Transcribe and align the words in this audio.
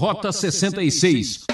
Rota 0.00 0.32
66. 0.32 1.44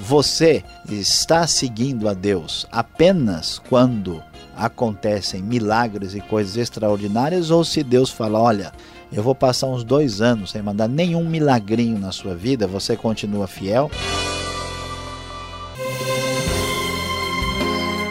Você 0.00 0.64
está 0.90 1.46
seguindo 1.46 2.08
a 2.08 2.12
Deus 2.12 2.66
apenas 2.72 3.60
quando 3.68 4.20
acontecem 4.56 5.40
milagres 5.40 6.12
e 6.12 6.20
coisas 6.20 6.56
extraordinárias 6.56 7.52
ou 7.52 7.62
se 7.62 7.84
Deus 7.84 8.10
fala, 8.10 8.40
olha, 8.40 8.72
eu 9.12 9.22
vou 9.22 9.32
passar 9.32 9.68
uns 9.68 9.84
dois 9.84 10.20
anos 10.20 10.50
sem 10.50 10.60
mandar 10.60 10.88
nenhum 10.88 11.24
milagrinho 11.24 12.00
na 12.00 12.10
sua 12.10 12.34
vida, 12.34 12.66
você 12.66 12.96
continua 12.96 13.46
fiel? 13.46 13.88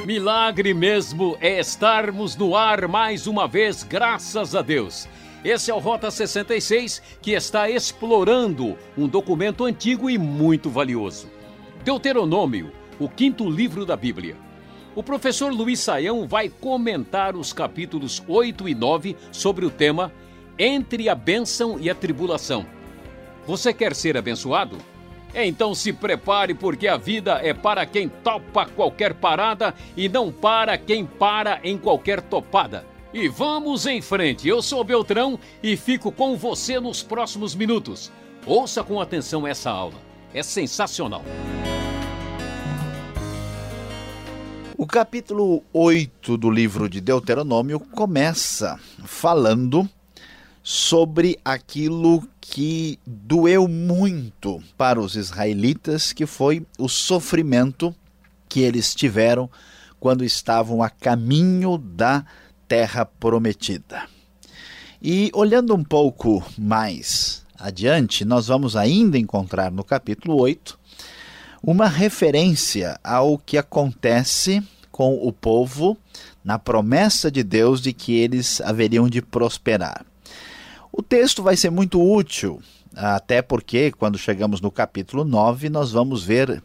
Milagre 0.05 0.73
mesmo 0.73 1.35
é 1.41 1.59
estarmos 1.59 2.37
no 2.37 2.55
ar 2.55 2.87
mais 2.87 3.27
uma 3.27 3.49
vez, 3.49 3.83
graças 3.83 4.55
a 4.55 4.61
Deus. 4.61 5.09
Esse 5.47 5.71
é 5.71 5.73
o 5.73 5.79
Rota 5.79 6.11
66 6.11 7.01
que 7.21 7.31
está 7.31 7.69
explorando 7.69 8.77
um 8.97 9.07
documento 9.07 9.63
antigo 9.63 10.09
e 10.09 10.17
muito 10.17 10.69
valioso. 10.69 11.29
Deuteronômio, 11.85 12.69
o 12.99 13.07
quinto 13.07 13.49
livro 13.49 13.85
da 13.85 13.95
Bíblia. 13.95 14.35
O 14.93 15.01
professor 15.01 15.49
Luiz 15.53 15.79
Saião 15.79 16.27
vai 16.27 16.49
comentar 16.49 17.33
os 17.33 17.53
capítulos 17.53 18.21
8 18.27 18.67
e 18.67 18.75
9 18.75 19.15
sobre 19.31 19.65
o 19.65 19.69
tema 19.69 20.11
Entre 20.59 21.07
a 21.07 21.15
Bênção 21.15 21.79
e 21.79 21.89
a 21.89 21.95
Tribulação. 21.95 22.65
Você 23.45 23.73
quer 23.73 23.95
ser 23.95 24.17
abençoado? 24.17 24.77
Então 25.33 25.73
se 25.73 25.93
prepare, 25.93 26.53
porque 26.55 26.89
a 26.89 26.97
vida 26.97 27.39
é 27.41 27.53
para 27.53 27.85
quem 27.85 28.09
topa 28.09 28.65
qualquer 28.65 29.13
parada 29.13 29.73
e 29.95 30.09
não 30.09 30.29
para 30.29 30.77
quem 30.77 31.05
para 31.05 31.61
em 31.63 31.77
qualquer 31.77 32.19
topada. 32.19 32.96
E 33.13 33.29
vamos 33.29 33.85
em 33.85 34.01
frente. 34.01 34.47
Eu 34.47 34.61
sou 34.61 34.83
Beltrão 34.83 35.39
e 35.63 35.77
fico 35.77 36.11
com 36.11 36.35
você 36.35 36.79
nos 36.79 37.01
próximos 37.01 37.55
minutos. 37.55 38.11
Ouça 38.45 38.83
com 38.83 38.99
atenção 38.99 39.47
essa 39.47 39.71
aula. 39.71 39.95
É 40.33 40.43
sensacional. 40.43 41.23
O 44.77 44.85
capítulo 44.85 45.63
8 45.71 46.37
do 46.37 46.51
livro 46.51 46.89
de 46.89 46.99
Deuteronômio 46.99 47.79
começa 47.79 48.77
falando 49.05 49.89
sobre 50.61 51.39
aquilo 51.43 52.27
que 52.41 52.99
doeu 53.05 53.69
muito 53.69 54.61
para 54.77 54.99
os 54.99 55.15
israelitas, 55.15 56.11
que 56.11 56.25
foi 56.25 56.65
o 56.77 56.89
sofrimento 56.89 57.95
que 58.49 58.59
eles 58.59 58.93
tiveram 58.93 59.49
quando 59.99 60.23
estavam 60.23 60.83
a 60.83 60.89
caminho 60.89 61.77
da 61.77 62.25
terra 62.67 63.05
prometida. 63.05 64.03
E 65.01 65.31
olhando 65.33 65.75
um 65.75 65.83
pouco 65.83 66.43
mais 66.57 67.45
adiante, 67.57 68.25
nós 68.25 68.47
vamos 68.47 68.75
ainda 68.75 69.17
encontrar 69.17 69.71
no 69.71 69.83
capítulo 69.83 70.39
8 70.39 70.77
uma 71.63 71.87
referência 71.87 72.99
ao 73.03 73.37
que 73.37 73.57
acontece 73.57 74.63
com 74.91 75.15
o 75.15 75.31
povo 75.31 75.97
na 76.43 76.57
promessa 76.57 77.29
de 77.29 77.43
Deus 77.43 77.81
de 77.81 77.93
que 77.93 78.15
eles 78.15 78.61
haveriam 78.61 79.07
de 79.07 79.21
prosperar. 79.21 80.05
O 80.91 81.03
texto 81.03 81.43
vai 81.43 81.55
ser 81.55 81.69
muito 81.69 82.01
útil, 82.01 82.61
até 82.95 83.41
porque, 83.41 83.91
quando 83.91 84.17
chegamos 84.17 84.61
no 84.61 84.71
capítulo 84.71 85.23
9, 85.23 85.69
nós 85.69 85.91
vamos 85.91 86.23
ver 86.23 86.63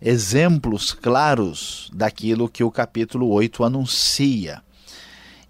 exemplos 0.00 0.92
claros 0.92 1.88
daquilo 1.94 2.48
que 2.48 2.64
o 2.64 2.70
capítulo 2.70 3.30
8 3.30 3.64
anuncia. 3.64 4.60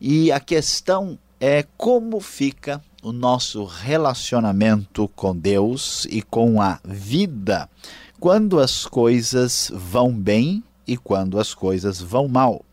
E 0.05 0.33
a 0.33 0.41
questão 0.41 1.17
é 1.39 1.65
como 1.77 2.19
fica 2.19 2.83
o 3.05 3.13
nosso 3.13 3.65
relacionamento 3.65 5.07
com 5.15 5.33
Deus 5.37 6.09
e 6.11 6.21
com 6.23 6.61
a 6.61 6.81
vida 6.85 7.71
quando 8.19 8.59
as 8.59 8.85
coisas 8.85 9.71
vão 9.73 10.13
bem 10.13 10.61
e 10.89 10.97
quando 10.97 11.39
as 11.39 11.55
coisas 11.55 12.01
vão 12.01 12.27
mal. 12.27 12.65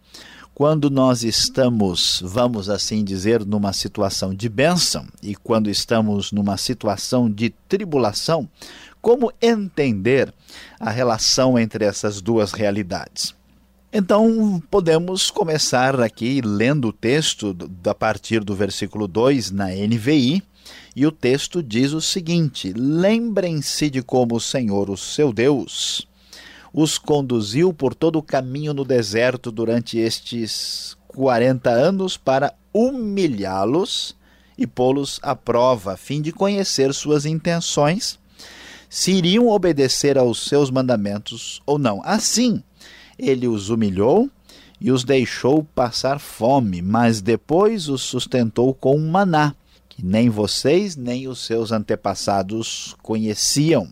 Quando 0.56 0.90
nós 0.90 1.24
estamos, 1.24 2.20
vamos 2.26 2.68
assim 2.68 3.04
dizer, 3.04 3.46
numa 3.46 3.74
situação 3.74 4.34
de 4.34 4.50
bênção 4.50 5.06
e 5.22 5.36
quando 5.36 5.70
estamos 5.70 6.32
numa 6.32 6.58
situação 6.58 7.30
de 7.30 7.52
tribulação, 7.68 8.50
como 9.00 9.32
entender 9.40 10.34
a 10.80 10.90
relação 10.90 11.60
entre 11.60 11.86
essas 11.86 12.24
duas 12.24 12.54
realidades? 12.54 13.38
Então, 13.92 14.62
podemos 14.70 15.32
começar 15.32 16.00
aqui 16.00 16.42
lendo 16.42 16.90
o 16.90 16.94
texto 16.94 17.58
a 17.84 17.96
partir 17.96 18.44
do 18.44 18.54
versículo 18.54 19.08
2 19.08 19.50
na 19.50 19.70
NVI, 19.70 20.44
e 20.96 21.08
o 21.08 21.12
texto 21.12 21.64
diz 21.64 21.92
o 21.92 22.00
seguinte: 22.00 22.72
Lembrem-se 22.72 23.90
de 23.90 24.04
como 24.04 24.36
o 24.36 24.40
Senhor, 24.40 24.92
o 24.92 24.98
seu 24.98 25.34
Deus, 25.34 26.08
os 26.72 27.00
conduziu 27.00 27.74
por 27.74 27.96
todo 27.96 28.20
o 28.20 28.24
caminho 28.24 28.76
no 28.76 28.86
deserto 28.86 29.52
durante 29.52 29.98
estes 29.98 30.96
40 31.08 31.72
anos 31.72 32.16
para 32.16 32.54
humilhá-los 32.72 34.16
e 34.56 34.68
pô-los 34.68 35.20
à 35.24 35.36
prova, 35.36 35.94
a 35.94 35.98
fim 35.98 36.22
de 36.22 36.32
conhecer 36.32 36.94
suas 36.94 37.26
intenções, 37.26 38.20
se 38.88 39.14
iriam 39.14 39.48
obedecer 39.48 40.16
aos 40.16 40.48
seus 40.48 40.70
mandamentos 40.70 41.60
ou 41.66 41.80
não. 41.80 42.02
Assim, 42.04 42.62
ele 43.20 43.48
os 43.48 43.70
humilhou 43.70 44.30
e 44.82 44.92
os 44.92 45.04
deixou 45.04 45.64
passar 45.64 46.20
fome, 46.20 46.82
mas 46.82 47.22
depois 47.22 47.90
os 47.90 48.02
sustentou 48.02 48.74
com 48.74 48.96
um 48.96 49.10
maná 49.10 49.54
que 50.00 50.06
nem 50.06 50.30
vocês 50.30 50.96
nem 50.96 51.28
os 51.28 51.46
seus 51.46 51.74
antepassados 51.74 52.96
conheciam, 53.02 53.90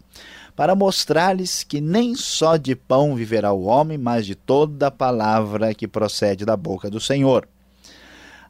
para 0.55 0.73
mostrar-lhes 0.73 1.63
que 1.63 1.81
nem 1.81 2.15
só 2.15 2.55
de 2.55 2.75
pão 2.77 3.13
viverá 3.13 3.51
o 3.51 3.65
homem, 3.65 3.97
mas 3.97 4.25
de 4.25 4.33
toda 4.33 4.89
palavra 4.89 5.73
que 5.73 5.85
procede 5.85 6.45
da 6.45 6.55
boca 6.55 6.89
do 6.89 7.01
Senhor. 7.01 7.45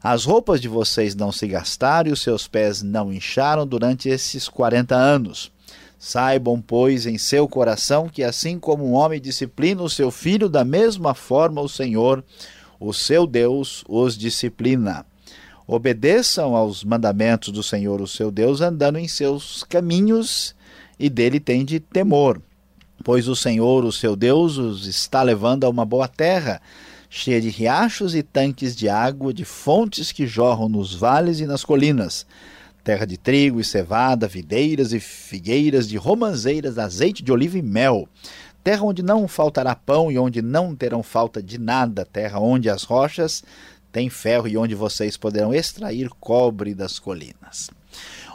As 0.00 0.24
roupas 0.24 0.60
de 0.60 0.68
vocês 0.68 1.16
não 1.16 1.32
se 1.32 1.48
gastaram 1.48 2.10
e 2.10 2.12
os 2.12 2.22
seus 2.22 2.46
pés 2.46 2.80
não 2.80 3.12
incharam 3.12 3.66
durante 3.66 4.08
esses 4.08 4.48
quarenta 4.48 4.94
anos. 4.94 5.50
Saibam, 5.98 6.60
pois, 6.60 7.06
em 7.06 7.18
seu 7.18 7.48
coração 7.48 8.08
que, 8.08 8.22
assim 8.22 8.58
como 8.58 8.86
um 8.86 8.92
homem 8.92 9.20
disciplina 9.20 9.82
o 9.82 9.90
seu 9.90 10.10
filho, 10.10 10.48
da 10.48 10.64
mesma 10.64 11.14
forma 11.14 11.60
o 11.60 11.68
Senhor, 11.68 12.24
o 12.78 12.92
seu 12.92 13.26
Deus, 13.26 13.84
os 13.88 14.16
disciplina 14.16 15.04
obedeçam 15.68 16.56
aos 16.56 16.82
mandamentos 16.82 17.52
do 17.52 17.62
Senhor, 17.62 18.00
o 18.00 18.08
seu 18.08 18.30
Deus, 18.30 18.62
andando 18.62 18.98
em 18.98 19.06
seus 19.06 19.62
caminhos 19.64 20.56
e 20.98 21.10
dele 21.10 21.38
tende 21.38 21.78
temor. 21.78 22.40
Pois 23.04 23.28
o 23.28 23.36
Senhor, 23.36 23.84
o 23.84 23.92
seu 23.92 24.16
Deus, 24.16 24.56
os 24.56 24.86
está 24.86 25.22
levando 25.22 25.64
a 25.64 25.68
uma 25.68 25.84
boa 25.84 26.08
terra, 26.08 26.60
cheia 27.10 27.38
de 27.38 27.50
riachos 27.50 28.14
e 28.14 28.22
tanques 28.22 28.74
de 28.74 28.88
água, 28.88 29.32
de 29.32 29.44
fontes 29.44 30.10
que 30.10 30.26
jorram 30.26 30.70
nos 30.70 30.94
vales 30.94 31.38
e 31.38 31.46
nas 31.46 31.62
colinas, 31.62 32.26
terra 32.84 33.06
de 33.06 33.16
trigo 33.16 33.60
e 33.60 33.64
cevada, 33.64 34.26
videiras 34.26 34.92
e 34.92 35.00
figueiras, 35.00 35.88
de 35.88 35.96
romanzeiras, 35.96 36.78
azeite 36.78 37.22
de 37.22 37.32
oliva 37.32 37.58
e 37.58 37.62
mel, 37.62 38.08
terra 38.62 38.82
onde 38.82 39.02
não 39.02 39.28
faltará 39.28 39.74
pão 39.74 40.10
e 40.10 40.18
onde 40.18 40.42
não 40.42 40.74
terão 40.74 41.02
falta 41.02 41.42
de 41.42 41.58
nada, 41.58 42.04
terra 42.04 42.38
onde 42.38 42.68
as 42.68 42.82
rochas 42.82 43.42
tem 43.90 44.10
ferro 44.10 44.46
e 44.46 44.56
onde 44.56 44.74
vocês 44.74 45.16
poderão 45.16 45.54
extrair 45.54 46.10
cobre 46.20 46.74
das 46.74 46.98
colinas. 46.98 47.70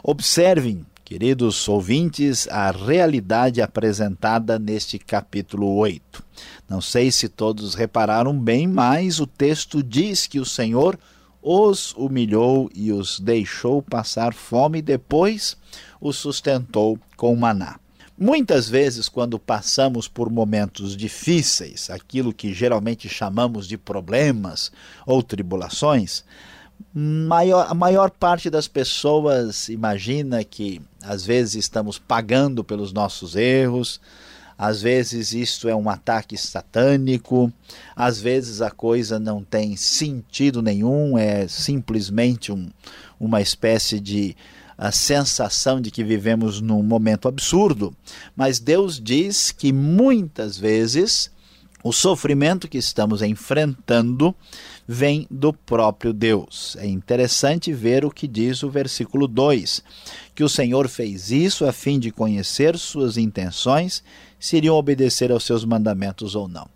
Observem, 0.02 0.84
queridos 1.04 1.68
ouvintes, 1.68 2.48
a 2.48 2.70
realidade 2.70 3.62
apresentada 3.62 4.58
neste 4.58 4.98
capítulo 4.98 5.74
8. 5.76 6.22
Não 6.68 6.80
sei 6.80 7.10
se 7.12 7.28
todos 7.28 7.74
repararam 7.74 8.38
bem, 8.38 8.66
mas 8.66 9.20
o 9.20 9.26
texto 9.26 9.82
diz 9.82 10.26
que 10.26 10.40
o 10.40 10.44
Senhor 10.44 10.98
os 11.44 11.92
humilhou 11.94 12.70
e 12.74 12.90
os 12.90 13.20
deixou 13.20 13.82
passar 13.82 14.32
fome 14.32 14.80
depois 14.80 15.56
os 16.00 16.16
sustentou 16.16 16.98
com 17.18 17.36
maná. 17.36 17.78
Muitas 18.16 18.68
vezes, 18.68 19.08
quando 19.08 19.38
passamos 19.38 20.08
por 20.08 20.30
momentos 20.30 20.96
difíceis, 20.96 21.90
aquilo 21.90 22.32
que 22.32 22.54
geralmente 22.54 23.08
chamamos 23.08 23.68
de 23.68 23.76
problemas 23.76 24.72
ou 25.04 25.22
tribulações, 25.22 26.24
maior, 26.94 27.66
a 27.68 27.74
maior 27.74 28.10
parte 28.10 28.48
das 28.48 28.66
pessoas 28.66 29.68
imagina 29.68 30.44
que 30.44 30.80
às 31.02 31.26
vezes 31.26 31.56
estamos 31.56 31.98
pagando 31.98 32.64
pelos 32.64 32.92
nossos 32.92 33.36
erros, 33.36 34.00
às 34.56 34.82
vezes 34.82 35.32
isto 35.32 35.68
é 35.68 35.74
um 35.74 35.88
ataque 35.88 36.36
satânico, 36.36 37.52
às 37.94 38.20
vezes 38.20 38.60
a 38.60 38.70
coisa 38.70 39.18
não 39.18 39.42
tem 39.42 39.76
sentido 39.76 40.62
nenhum, 40.62 41.18
é 41.18 41.46
simplesmente 41.48 42.52
um, 42.52 42.70
uma 43.18 43.40
espécie 43.40 43.98
de 44.00 44.36
a 44.76 44.90
sensação 44.90 45.80
de 45.80 45.90
que 45.90 46.02
vivemos 46.02 46.60
num 46.60 46.82
momento 46.82 47.28
absurdo, 47.28 47.94
mas 48.34 48.58
Deus 48.58 49.00
diz 49.00 49.52
que 49.52 49.72
muitas 49.72 50.58
vezes 50.58 51.30
o 51.84 51.92
sofrimento 51.92 52.66
que 52.66 52.78
estamos 52.78 53.20
enfrentando 53.20 54.34
vem 54.88 55.26
do 55.30 55.52
próprio 55.52 56.14
Deus. 56.14 56.76
É 56.80 56.86
interessante 56.86 57.74
ver 57.74 58.06
o 58.06 58.10
que 58.10 58.26
diz 58.26 58.62
o 58.62 58.70
versículo 58.70 59.28
2: 59.28 59.82
que 60.34 60.42
o 60.42 60.48
Senhor 60.48 60.88
fez 60.88 61.30
isso 61.30 61.66
a 61.66 61.72
fim 61.72 61.98
de 61.98 62.10
conhecer 62.10 62.78
suas 62.78 63.18
intenções, 63.18 64.02
se 64.44 64.58
iriam 64.58 64.76
obedecer 64.76 65.32
aos 65.32 65.42
seus 65.42 65.64
mandamentos 65.64 66.34
ou 66.34 66.46
não. 66.46 66.68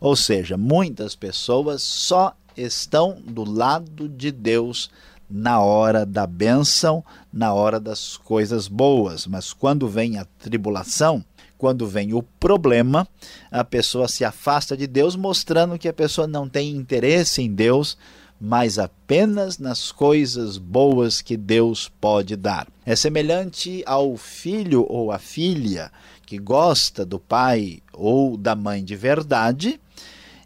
Ou 0.00 0.16
seja, 0.16 0.56
muitas 0.56 1.14
pessoas 1.14 1.80
só 1.80 2.34
estão 2.56 3.16
do 3.24 3.48
lado 3.48 4.08
de 4.08 4.32
Deus 4.32 4.90
na 5.30 5.60
hora 5.60 6.04
da 6.04 6.26
bênção, 6.26 7.04
na 7.32 7.54
hora 7.54 7.78
das 7.78 8.16
coisas 8.16 8.66
boas, 8.66 9.24
mas 9.24 9.52
quando 9.52 9.86
vem 9.86 10.18
a 10.18 10.26
tribulação, 10.40 11.24
quando 11.56 11.86
vem 11.86 12.12
o 12.12 12.24
problema, 12.24 13.06
a 13.52 13.62
pessoa 13.62 14.08
se 14.08 14.24
afasta 14.24 14.76
de 14.76 14.88
Deus, 14.88 15.14
mostrando 15.14 15.78
que 15.78 15.86
a 15.86 15.92
pessoa 15.92 16.26
não 16.26 16.48
tem 16.48 16.74
interesse 16.74 17.40
em 17.40 17.54
Deus, 17.54 17.96
mas 18.44 18.76
apenas 18.76 19.56
nas 19.56 19.92
coisas 19.92 20.58
boas 20.58 21.22
que 21.22 21.36
Deus 21.36 21.88
pode 22.00 22.34
dar. 22.34 22.66
É 22.84 22.96
semelhante 22.96 23.84
ao 23.86 24.16
filho 24.16 24.84
ou 24.88 25.12
à 25.12 25.18
filha 25.20 25.92
que 26.26 26.38
gosta 26.38 27.06
do 27.06 27.20
pai 27.20 27.78
ou 27.92 28.36
da 28.36 28.56
mãe 28.56 28.82
de 28.82 28.96
verdade, 28.96 29.78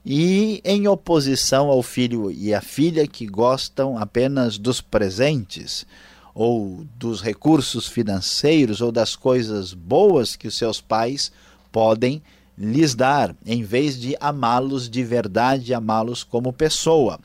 e 0.05 0.61
em 0.63 0.87
oposição 0.87 1.71
ao 1.71 1.83
filho 1.83 2.31
e 2.31 2.53
à 2.53 2.61
filha 2.61 3.07
que 3.07 3.27
gostam 3.27 3.97
apenas 3.97 4.59
dos 4.59 4.83
presentes 4.83 5.87
ou 6.35 6.85
dos 6.99 7.23
recursos 7.23 7.89
financeiros 7.89 8.83
ou 8.83 8.93
das 8.93 9.17
coisas 9.17 9.73
boas 9.73 10.37
que 10.37 10.49
os 10.49 10.59
seus 10.59 10.83
pais 10.83 11.33
podem 11.73 12.23
lhes 12.59 12.95
dar, 12.95 13.35
em 13.47 13.63
vez 13.63 13.99
de 13.99 14.15
amá-los 14.21 14.87
de 14.87 15.03
verdade, 15.03 15.73
amá-los 15.73 16.23
como 16.23 16.53
pessoa. 16.53 17.19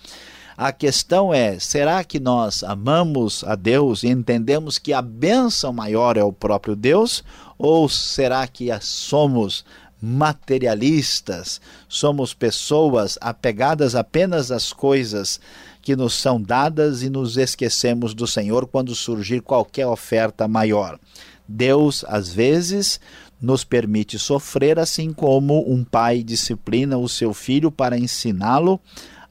A 0.62 0.72
questão 0.72 1.34
é: 1.34 1.58
será 1.58 2.04
que 2.04 2.20
nós 2.20 2.64
amamos 2.64 3.44
a 3.46 3.56
Deus 3.56 4.04
e 4.04 4.10
entendemos 4.10 4.78
que 4.78 4.94
a 4.94 5.02
bênção 5.02 5.74
maior 5.74 6.18
é 6.18 6.24
o 6.24 6.32
próprio 6.32 6.76
Deus? 6.76 7.24
Ou 7.58 7.90
será 7.90 8.46
que 8.46 8.70
somos 8.80 9.66
materialistas, 10.00 11.60
somos 11.90 12.36
pessoas 12.36 13.18
apegadas 13.20 13.96
apenas 13.96 14.52
às 14.52 14.72
coisas 14.72 15.40
que 15.82 15.96
nos 15.96 16.14
são 16.14 16.40
dadas 16.40 17.02
e 17.02 17.10
nos 17.10 17.38
esquecemos 17.38 18.14
do 18.14 18.28
Senhor 18.28 18.68
quando 18.68 18.94
surgir 18.94 19.42
qualquer 19.42 19.88
oferta 19.88 20.48
maior. 20.48 21.00
Deus, 21.48 22.06
às 22.08 22.32
vezes, 22.32 23.00
nos 23.42 23.64
permite 23.64 24.20
sofrer, 24.20 24.78
assim 24.78 25.12
como 25.12 25.68
um 25.68 25.84
pai 25.84 26.22
disciplina 26.22 27.00
o 27.00 27.10
seu 27.10 27.34
filho 27.34 27.72
para 27.72 27.98
ensiná-lo 27.98 28.80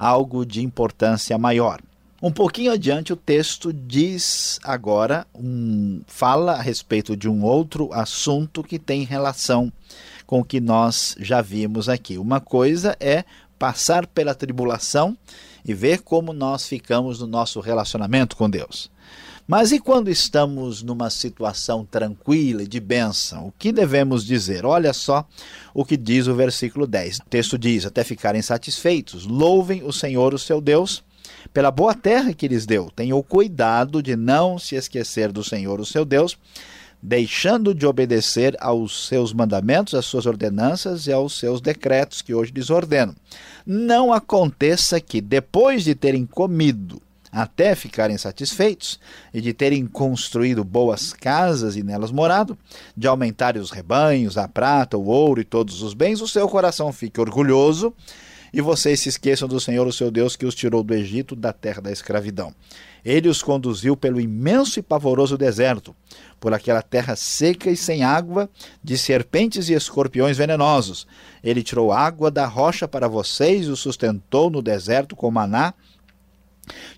algo 0.01 0.47
de 0.47 0.63
importância 0.63 1.37
maior. 1.37 1.79
Um 2.23 2.33
pouquinho 2.33 2.73
adiante, 2.73 3.13
o 3.13 3.17
texto 3.17 3.73
diz 3.73 4.59
agora, 4.65 5.27
um, 5.35 6.01
fala 6.07 6.53
a 6.53 6.63
respeito 6.63 7.15
de 7.15 7.29
um 7.29 7.45
outro 7.45 7.93
assunto 7.93 8.63
que 8.63 8.79
tem 8.79 9.05
relação 9.05 9.71
com 10.27 10.41
o 10.41 10.45
que 10.45 10.61
nós 10.61 11.17
já 11.21 11.43
vimos 11.43 11.89
aqui. 11.89 12.17
Uma 12.17 12.41
coisa 12.41 12.97
é 12.99 13.25
passar 13.59 14.07
pela 14.07 14.35
tribulação 14.35 15.17
e 15.65 15.75
ver 15.75 16.01
como 16.01 16.33
nós 16.33 16.67
ficamos 16.67 17.21
no 17.21 17.27
nosso 17.27 17.61
relacionamento 17.61 18.37
com 18.37 18.49
Deus. 18.49 18.91
Mas 19.47 19.73
e 19.73 19.81
quando 19.81 20.09
estamos 20.09 20.83
numa 20.83 21.11
situação 21.11 21.85
tranquila 21.85 22.63
e 22.63 22.69
de 22.69 22.79
bênção? 22.79 23.49
O 23.49 23.53
que 23.59 23.73
devemos 23.73 24.25
dizer? 24.25 24.65
Olha 24.65 24.93
só 24.93 25.27
o 25.75 25.85
que 25.85 25.97
diz 25.97 26.27
o 26.27 26.35
versículo 26.35 26.87
10. 26.87 27.19
O 27.19 27.25
texto 27.25 27.59
diz: 27.59 27.85
Até 27.85 28.05
ficarem 28.05 28.43
satisfeitos, 28.43 29.27
louvem 29.27 29.83
o 29.83 29.93
Senhor, 29.93 30.35
o 30.35 30.39
seu 30.39 30.61
Deus, 30.61 31.03
pela 31.53 31.71
boa 31.71 31.95
terra 31.95 32.33
que 32.33 32.49
lhes 32.49 32.65
deu. 32.67 32.91
Tenham 32.95 33.21
cuidado 33.23 34.03
de 34.03 34.15
não 34.17 34.59
se 34.59 34.77
esquecer 34.77 35.33
do 35.33 35.43
Senhor, 35.43 35.81
o 35.81 35.87
seu 35.87 36.05
Deus, 36.05 36.39
deixando 37.03 37.75
de 37.75 37.87
obedecer 37.87 38.57
aos 38.61 39.09
seus 39.09 39.33
mandamentos, 39.33 39.95
às 39.95 40.05
suas 40.05 40.27
ordenanças 40.27 41.07
e 41.07 41.13
aos 41.13 41.39
seus 41.39 41.61
decretos 41.61 42.23
que 42.23 42.35
hoje 42.35 42.53
lhes 42.53 42.71
ordeno. 42.71 43.17
Não 43.67 44.13
aconteça 44.13 45.01
que, 45.01 45.21
depois 45.21 45.83
de 45.83 45.95
terem 45.95 46.27
comido, 46.27 47.01
até 47.33 47.75
ficarem 47.75 48.19
satisfeitos, 48.19 48.99
e 49.33 49.41
de 49.41 49.53
terem 49.53 49.87
construído 49.87 50.65
boas 50.65 51.13
casas 51.13 51.77
e 51.77 51.83
nelas 51.83 52.11
morado, 52.11 52.59
de 52.97 53.07
aumentarem 53.07 53.61
os 53.61 53.71
rebanhos, 53.71 54.37
a 54.37 54.49
prata, 54.49 54.97
o 54.97 55.07
ouro 55.07 55.41
e 55.41 55.45
todos 55.45 55.83
os 55.83 55.95
bens, 55.95 56.21
o 56.21 56.29
seu 56.29 56.49
coração 56.49 56.93
fique 56.93 57.21
orgulhoso 57.21 57.95
e 58.53 58.61
vocês 58.61 59.01
se 59.01 59.09
esqueçam 59.09 59.47
do 59.47 59.61
Senhor, 59.61 59.87
o 59.87 59.93
seu 59.93 60.11
Deus, 60.11 60.35
que 60.35 60.45
os 60.45 60.55
tirou 60.55 60.83
do 60.83 60.93
Egito, 60.93 61.37
da 61.37 61.53
terra 61.53 61.81
da 61.81 61.93
escravidão. 61.93 62.53
Ele 63.05 63.29
os 63.29 63.43
conduziu 63.43 63.97
pelo 63.97 64.21
imenso 64.21 64.79
e 64.79 64.83
pavoroso 64.83 65.39
deserto, 65.39 65.95
por 66.39 66.53
aquela 66.53 66.83
terra 66.83 67.17
seca 67.17 67.71
e 67.71 67.77
sem 67.77 68.03
água, 68.03 68.51
de 68.83 68.99
serpentes 68.99 69.69
e 69.69 69.75
escorpiões 69.75 70.37
venenosos. 70.37 71.07
Ele 71.43 71.63
tirou 71.63 71.93
água 71.93 72.31
da 72.31 72.47
rocha 72.47 72.87
para 72.89 73.09
vocês 73.09 73.67
e 73.67 73.71
os 73.71 73.81
sustentou 73.81 74.51
no 74.51 74.61
deserto 74.61 75.15
com 75.17 75.31
maná, 75.31 75.73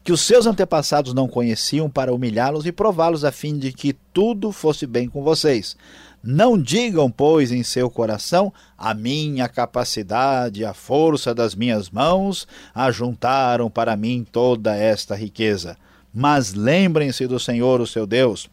que 0.04 0.12
os 0.12 0.20
seus 0.20 0.46
antepassados 0.46 1.14
não 1.14 1.28
conheciam, 1.28 1.88
para 1.88 2.12
humilhá-los 2.12 2.66
e 2.66 2.72
prová-los, 2.72 3.24
a 3.24 3.32
fim 3.32 3.58
de 3.58 3.72
que 3.72 3.92
tudo 4.12 4.52
fosse 4.52 4.86
bem 4.86 5.08
com 5.08 5.22
vocês. 5.22 5.76
Não 6.22 6.56
digam, 6.56 7.10
pois, 7.10 7.50
em 7.50 7.64
seu 7.64 7.90
coração: 7.90 8.52
a 8.78 8.94
minha 8.94 9.48
capacidade, 9.48 10.64
a 10.64 10.72
força 10.72 11.34
das 11.34 11.54
minhas 11.54 11.90
mãos 11.90 12.46
ajuntaram 12.74 13.68
para 13.68 13.96
mim 13.96 14.24
toda 14.30 14.76
esta 14.76 15.16
riqueza. 15.16 15.76
Mas 16.14 16.52
lembrem-se 16.52 17.26
do 17.26 17.40
Senhor, 17.40 17.80
o 17.80 17.86
seu 17.86 18.06
Deus, 18.06 18.48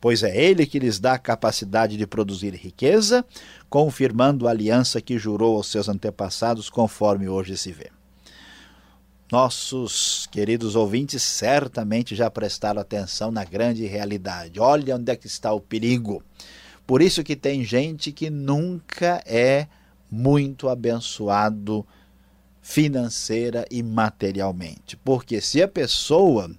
pois 0.00 0.22
é 0.22 0.36
Ele 0.36 0.66
que 0.66 0.80
lhes 0.80 0.98
dá 0.98 1.12
a 1.12 1.18
capacidade 1.18 1.96
de 1.96 2.06
produzir 2.06 2.52
riqueza, 2.54 3.24
confirmando 3.70 4.48
a 4.48 4.50
aliança 4.50 5.00
que 5.00 5.16
jurou 5.16 5.56
aos 5.56 5.68
seus 5.68 5.88
antepassados, 5.88 6.68
conforme 6.68 7.28
hoje 7.28 7.56
se 7.56 7.72
vê. 7.72 7.90
Nossos 9.32 10.28
queridos 10.30 10.76
ouvintes 10.76 11.22
certamente 11.22 12.14
já 12.14 12.30
prestaram 12.30 12.80
atenção 12.80 13.30
na 13.30 13.44
grande 13.44 13.86
realidade. 13.86 14.60
Olha 14.60 14.96
onde 14.96 15.10
é 15.10 15.16
que 15.16 15.26
está 15.26 15.52
o 15.52 15.60
perigo. 15.60 16.22
Por 16.86 17.00
isso 17.00 17.24
que 17.24 17.34
tem 17.34 17.64
gente 17.64 18.12
que 18.12 18.28
nunca 18.28 19.22
é 19.26 19.66
muito 20.10 20.68
abençoado 20.68 21.86
financeira 22.60 23.66
e 23.70 23.82
materialmente. 23.82 24.96
Porque 24.96 25.40
se 25.40 25.62
a 25.62 25.68
pessoa 25.68 26.50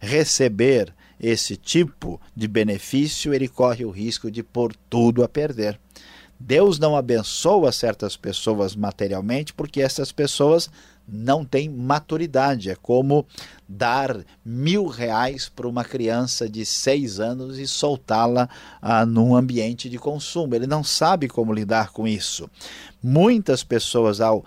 receber 0.00 0.94
esse 1.18 1.56
tipo 1.56 2.20
de 2.34 2.46
benefício, 2.46 3.32
ele 3.34 3.48
corre 3.48 3.84
o 3.84 3.90
risco 3.90 4.30
de 4.30 4.42
pôr 4.42 4.74
tudo 4.88 5.24
a 5.24 5.28
perder. 5.28 5.80
Deus 6.38 6.78
não 6.78 6.96
abençoa 6.96 7.72
certas 7.72 8.16
pessoas 8.16 8.74
materialmente 8.74 9.52
porque 9.52 9.80
essas 9.80 10.12
pessoas 10.12 10.68
não 11.06 11.44
têm 11.44 11.68
maturidade. 11.68 12.70
É 12.70 12.74
como 12.74 13.26
dar 13.68 14.24
mil 14.44 14.86
reais 14.86 15.48
para 15.48 15.68
uma 15.68 15.84
criança 15.84 16.48
de 16.48 16.64
seis 16.64 17.20
anos 17.20 17.58
e 17.58 17.66
soltá-la 17.66 18.48
ah, 18.80 19.04
num 19.04 19.36
ambiente 19.36 19.88
de 19.88 19.98
consumo. 19.98 20.54
Ele 20.54 20.66
não 20.66 20.82
sabe 20.82 21.28
como 21.28 21.52
lidar 21.52 21.90
com 21.90 22.06
isso. 22.08 22.48
Muitas 23.02 23.62
pessoas, 23.62 24.20
ao 24.20 24.44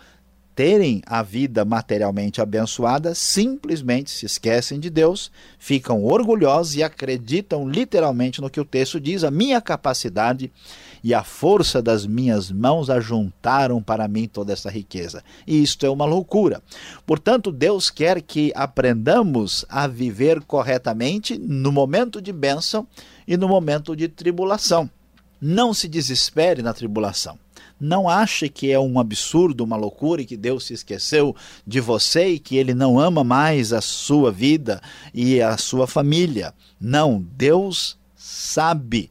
terem 0.56 1.04
a 1.06 1.22
vida 1.22 1.64
materialmente 1.64 2.42
abençoada, 2.42 3.14
simplesmente 3.14 4.10
se 4.10 4.26
esquecem 4.26 4.80
de 4.80 4.90
Deus, 4.90 5.32
ficam 5.60 6.04
orgulhosos 6.04 6.76
e 6.76 6.82
acreditam 6.82 7.70
literalmente 7.70 8.42
no 8.42 8.50
que 8.50 8.60
o 8.60 8.66
texto 8.66 9.00
diz: 9.00 9.24
a 9.24 9.30
minha 9.30 9.62
capacidade 9.62 10.52
e 11.08 11.14
a 11.14 11.24
força 11.24 11.82
das 11.82 12.06
minhas 12.06 12.52
mãos 12.52 12.90
ajuntaram 12.90 13.82
para 13.82 14.10
mim 14.10 14.28
toda 14.28 14.52
essa 14.52 14.70
riqueza. 14.70 15.24
E 15.48 15.64
isto 15.64 15.86
é 15.86 15.90
uma 15.90 16.04
loucura. 16.04 16.62
Portanto, 17.06 17.50
Deus 17.50 17.90
quer 17.90 18.22
que 18.22 18.52
aprendamos 18.54 19.64
a 19.70 19.88
viver 19.88 20.44
corretamente 20.44 21.38
no 21.38 21.72
momento 21.72 22.22
de 22.22 22.34
bênção 22.34 22.86
e 23.26 23.38
no 23.38 23.48
momento 23.48 23.96
de 23.96 24.10
tribulação. 24.10 24.90
Não 25.40 25.74
se 25.74 25.88
desespere 25.88 26.62
na 26.62 26.74
tribulação. 26.74 27.40
Não 27.80 28.10
ache 28.10 28.50
que 28.50 28.70
é 28.70 28.78
um 28.78 29.00
absurdo, 29.00 29.64
uma 29.64 29.78
loucura 29.78 30.22
e 30.22 30.26
que 30.26 30.36
Deus 30.36 30.66
se 30.66 30.74
esqueceu 30.74 31.34
de 31.66 31.80
você 31.80 32.32
e 32.32 32.40
que 32.40 32.58
ele 32.58 32.74
não 32.74 33.00
ama 33.00 33.24
mais 33.24 33.72
a 33.72 33.80
sua 33.80 34.30
vida 34.30 34.82
e 35.14 35.42
a 35.42 35.56
sua 35.56 35.88
família. 35.88 36.54
Não, 36.78 37.26
Deus 37.38 37.98
sabe 38.14 39.10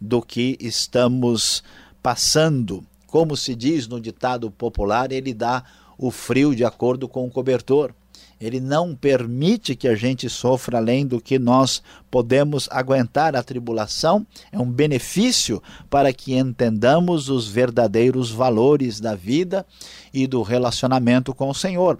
do 0.00 0.22
que 0.22 0.56
estamos 0.60 1.62
passando. 2.02 2.84
Como 3.06 3.36
se 3.36 3.54
diz 3.54 3.86
no 3.88 4.00
ditado 4.00 4.50
popular, 4.50 5.12
ele 5.12 5.32
dá 5.32 5.64
o 5.96 6.10
frio 6.10 6.54
de 6.54 6.64
acordo 6.64 7.08
com 7.08 7.26
o 7.26 7.30
cobertor. 7.30 7.92
Ele 8.40 8.60
não 8.60 8.94
permite 8.94 9.74
que 9.74 9.88
a 9.88 9.96
gente 9.96 10.28
sofra 10.30 10.78
além 10.78 11.04
do 11.04 11.20
que 11.20 11.38
nós 11.38 11.82
podemos 12.08 12.68
aguentar. 12.70 13.34
A 13.34 13.42
tribulação 13.42 14.24
é 14.52 14.58
um 14.58 14.70
benefício 14.70 15.60
para 15.90 16.12
que 16.12 16.34
entendamos 16.34 17.28
os 17.28 17.48
verdadeiros 17.48 18.30
valores 18.30 19.00
da 19.00 19.16
vida 19.16 19.66
e 20.14 20.26
do 20.26 20.42
relacionamento 20.42 21.34
com 21.34 21.50
o 21.50 21.54
Senhor. 21.54 21.98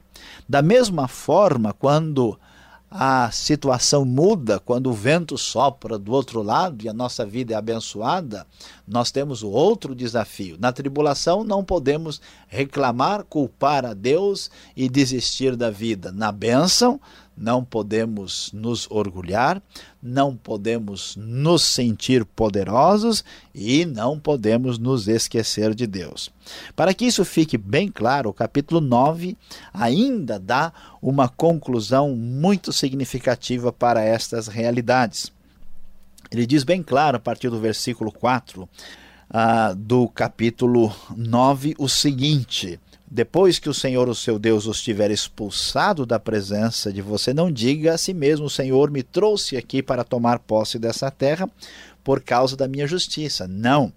Da 0.49 0.63
mesma 0.63 1.09
forma, 1.09 1.73
quando 1.73 2.39
a 2.91 3.31
situação 3.31 4.05
muda 4.05 4.59
quando 4.59 4.89
o 4.89 4.95
vento 4.95 5.37
sopra 5.37 5.99
do 5.99 6.13
outro 6.13 6.43
lado 6.43 6.85
e 6.85 6.89
a 6.89 6.93
nossa 6.93 7.25
vida 7.25 7.53
é 7.53 7.57
abençoada, 7.57 8.47
nós 8.87 9.11
temos 9.11 9.43
outro 9.43 9.95
desafio. 9.95 10.57
Na 10.59 10.73
tribulação 10.73 11.45
não 11.45 11.63
podemos 11.63 12.21
reclamar, 12.49 13.25
culpar 13.25 13.85
a 13.85 13.93
Deus 13.93 14.51
e 14.75 14.89
desistir 14.89 15.55
da 15.55 15.71
vida. 15.71 16.11
Na 16.11 16.33
bênção, 16.33 16.99
não 17.39 17.65
podemos 17.65 18.51
nos 18.53 18.91
orgulhar, 18.91 19.63
não 20.03 20.37
podemos 20.37 21.17
nos 21.17 21.63
sentir 21.63 22.25
poderosos 22.25 23.25
e 23.55 23.85
não 23.85 24.19
podemos 24.19 24.79
nos 24.79 25.07
esquecer 25.07 25.75
de 25.75 25.87
Deus. 25.87 26.31
Para 26.75 26.93
que 26.93 27.05
isso 27.05 27.25
fique 27.25 27.57
bem 27.57 27.89
claro, 27.89 28.31
o 28.31 28.35
capítulo 28.35 28.81
9 28.81 29.37
ainda 29.73 30.39
dá 30.39 30.73
uma 31.01 31.29
conclusão 31.29 32.15
muito 32.17 32.73
significativa 32.73 33.73
para 33.73 34.03
estas 34.03 34.49
realidades. 34.49 35.33
Ele 36.31 36.47
diz 36.47 36.65
bem 36.65 36.83
claro, 36.83 37.17
a 37.17 37.21
partir 37.21 37.49
do 37.49 37.61
versículo 37.61 38.13
4 38.13 38.69
ah, 39.31 39.75
do 39.77 40.09
capítulo 40.09 40.95
9, 41.17 41.75
o 41.79 41.89
seguinte 41.89 42.81
depois 43.11 43.59
que 43.59 43.71
o 43.71 43.75
Senhor, 43.75 44.09
o 44.09 44.15
seu 44.15 44.39
Deus, 44.39 44.67
os 44.67 44.83
tiver 44.83 45.11
expulsado 45.11 46.05
da 46.05 46.19
presença 46.19 46.93
de 46.93 47.01
você, 47.01 47.33
não 47.33 47.51
diga 47.51 47.95
a 47.95 47.99
si 47.99 48.13
mesmo: 48.13 48.47
O 48.47 48.51
Senhor 48.51 48.91
me 48.91 49.03
trouxe 49.03 49.57
aqui 49.57 49.83
para 49.83 50.05
tomar 50.05 50.39
posse 50.39 50.79
dessa 50.79 51.11
terra 51.11 51.49
por 52.05 52.23
causa 52.23 52.57
da 52.57 52.69
minha 52.69 52.87
justiça. 52.87 53.49
Não. 53.49 53.93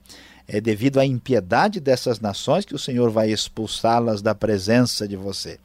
É 0.48 0.60
devido 0.60 1.00
à 1.00 1.06
impiedade 1.06 1.80
dessas 1.80 2.20
nações 2.20 2.66
que 2.66 2.76
o 2.76 2.80
Senhor 2.80 3.10
vai 3.10 3.32
expulsá-las 3.32 4.22
da 4.22 4.36
presença 4.36 5.08
de 5.08 5.16
você. 5.16 5.60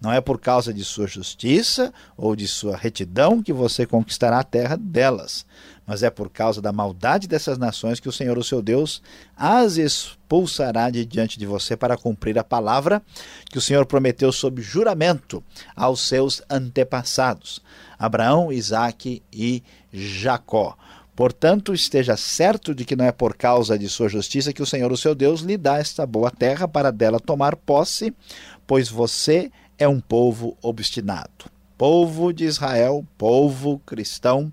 Não 0.00 0.12
é 0.12 0.20
por 0.20 0.40
causa 0.40 0.72
de 0.72 0.82
sua 0.84 1.06
justiça 1.06 1.92
ou 2.16 2.34
de 2.34 2.48
sua 2.48 2.76
retidão 2.76 3.42
que 3.42 3.52
você 3.52 3.84
conquistará 3.84 4.38
a 4.38 4.44
terra 4.44 4.76
delas, 4.76 5.44
mas 5.86 6.02
é 6.02 6.08
por 6.08 6.30
causa 6.30 6.62
da 6.62 6.72
maldade 6.72 7.28
dessas 7.28 7.58
nações 7.58 8.00
que 8.00 8.08
o 8.08 8.12
Senhor, 8.12 8.38
o 8.38 8.44
seu 8.44 8.62
Deus, 8.62 9.02
as 9.36 9.76
expulsará 9.76 10.88
de 10.88 11.04
diante 11.04 11.38
de 11.38 11.44
você 11.44 11.76
para 11.76 11.96
cumprir 11.96 12.38
a 12.38 12.44
palavra 12.44 13.02
que 13.50 13.58
o 13.58 13.60
Senhor 13.60 13.84
prometeu 13.84 14.32
sob 14.32 14.62
juramento 14.62 15.44
aos 15.76 16.06
seus 16.06 16.40
antepassados, 16.48 17.60
Abraão, 17.98 18.50
Isaque 18.50 19.22
e 19.32 19.62
Jacó. 19.92 20.76
Portanto, 21.20 21.74
esteja 21.74 22.16
certo 22.16 22.74
de 22.74 22.82
que 22.82 22.96
não 22.96 23.04
é 23.04 23.12
por 23.12 23.36
causa 23.36 23.78
de 23.78 23.90
sua 23.90 24.08
justiça 24.08 24.54
que 24.54 24.62
o 24.62 24.66
Senhor, 24.66 24.90
o 24.90 24.96
seu 24.96 25.14
Deus, 25.14 25.42
lhe 25.42 25.58
dá 25.58 25.76
esta 25.76 26.06
boa 26.06 26.30
terra 26.30 26.66
para 26.66 26.90
dela 26.90 27.20
tomar 27.20 27.56
posse, 27.56 28.14
pois 28.66 28.88
você 28.88 29.52
é 29.78 29.86
um 29.86 30.00
povo 30.00 30.56
obstinado. 30.62 31.50
Povo 31.76 32.32
de 32.32 32.46
Israel, 32.46 33.04
povo 33.18 33.82
cristão, 33.84 34.50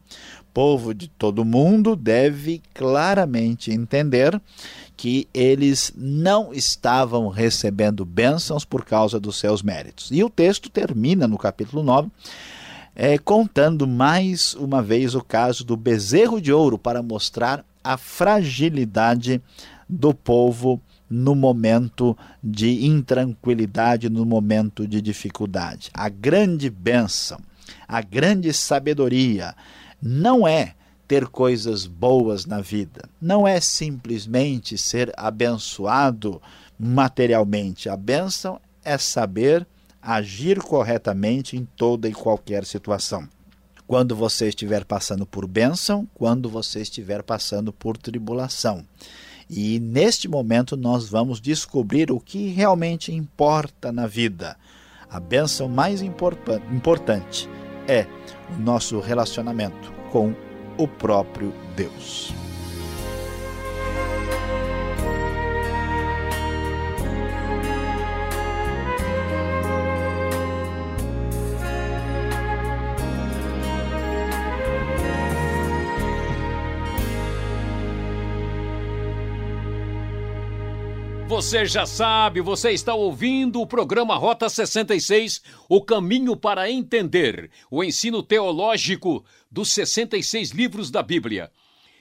povo 0.53 0.93
de 0.93 1.07
todo 1.07 1.45
mundo 1.45 1.95
deve 1.95 2.61
claramente 2.73 3.71
entender 3.71 4.37
que 4.97 5.25
eles 5.33 5.93
não 5.95 6.53
estavam 6.53 7.29
recebendo 7.29 8.03
bênçãos 8.03 8.65
por 8.65 8.83
causa 8.83 9.21
dos 9.21 9.37
seus 9.37 9.63
méritos. 9.63 10.09
E 10.11 10.21
o 10.21 10.29
texto 10.29 10.69
termina 10.69 11.29
no 11.29 11.37
capítulo 11.37 11.81
9 11.81 12.09
é, 12.99 13.15
contando 13.19 13.87
mais 13.87 14.55
uma 14.55 14.81
vez 14.81 15.13
o 15.13 15.21
caso 15.21 15.63
do 15.63 15.77
bezerro 15.77 16.41
de 16.41 16.51
ouro 16.51 16.79
para 16.79 17.03
mostrar 17.03 17.63
a 17.83 17.95
fragilidade 17.95 19.39
do 19.87 20.15
povo 20.15 20.81
no 21.07 21.35
momento 21.35 22.17
de 22.43 22.87
intranquilidade, 22.87 24.09
no 24.09 24.25
momento 24.25 24.87
de 24.87 24.99
dificuldade. 24.99 25.91
A 25.93 26.09
grande 26.09 26.71
bênção, 26.71 27.39
a 27.87 28.01
grande 28.01 28.51
sabedoria 28.51 29.53
não 30.01 30.47
é 30.47 30.73
ter 31.07 31.27
coisas 31.27 31.85
boas 31.85 32.47
na 32.47 32.61
vida, 32.61 33.07
não 33.21 33.47
é 33.47 33.61
simplesmente 33.61 34.75
ser 34.75 35.13
abençoado 35.15 36.41
materialmente. 36.79 37.89
A 37.89 37.95
bênção 37.95 38.59
é 38.83 38.97
saber 38.97 39.67
agir 40.07 40.59
corretamente 40.59 41.57
em 41.57 41.65
toda 41.65 42.07
e 42.07 42.13
qualquer 42.13 42.63
situação. 42.63 43.27
Quando 43.85 44.15
você 44.15 44.47
estiver 44.47 44.85
passando 44.85 45.25
por 45.25 45.45
bênção, 45.45 46.07
quando 46.13 46.49
você 46.49 46.79
estiver 46.79 47.21
passando 47.21 47.73
por 47.73 47.97
tribulação. 47.97 48.85
E 49.49 49.81
neste 49.81 50.29
momento 50.29 50.77
nós 50.77 51.09
vamos 51.09 51.41
descobrir 51.41 52.09
o 52.09 52.21
que 52.21 52.47
realmente 52.47 53.13
importa 53.13 53.91
na 53.91 54.07
vida. 54.07 54.55
A 55.09 55.19
bênção 55.19 55.67
mais 55.67 56.01
importante 56.01 57.49
é 57.85 58.05
o 58.55 58.61
nosso 58.61 59.01
relacionamento 59.01 59.91
com 60.09 60.33
o 60.77 60.87
próprio 60.87 61.53
Deus. 61.75 62.46
Você 81.37 81.67
já 81.67 81.85
sabe, 81.85 82.41
você 82.41 82.71
está 82.71 82.95
ouvindo 82.95 83.61
o 83.61 83.67
programa 83.67 84.15
Rota 84.15 84.49
66, 84.49 85.43
o 85.69 85.83
caminho 85.83 86.35
para 86.35 86.71
entender 86.71 87.51
o 87.69 87.83
ensino 87.83 88.23
teológico 88.23 89.23
dos 89.49 89.71
66 89.71 90.49
livros 90.49 90.89
da 90.89 91.03
Bíblia. 91.03 91.51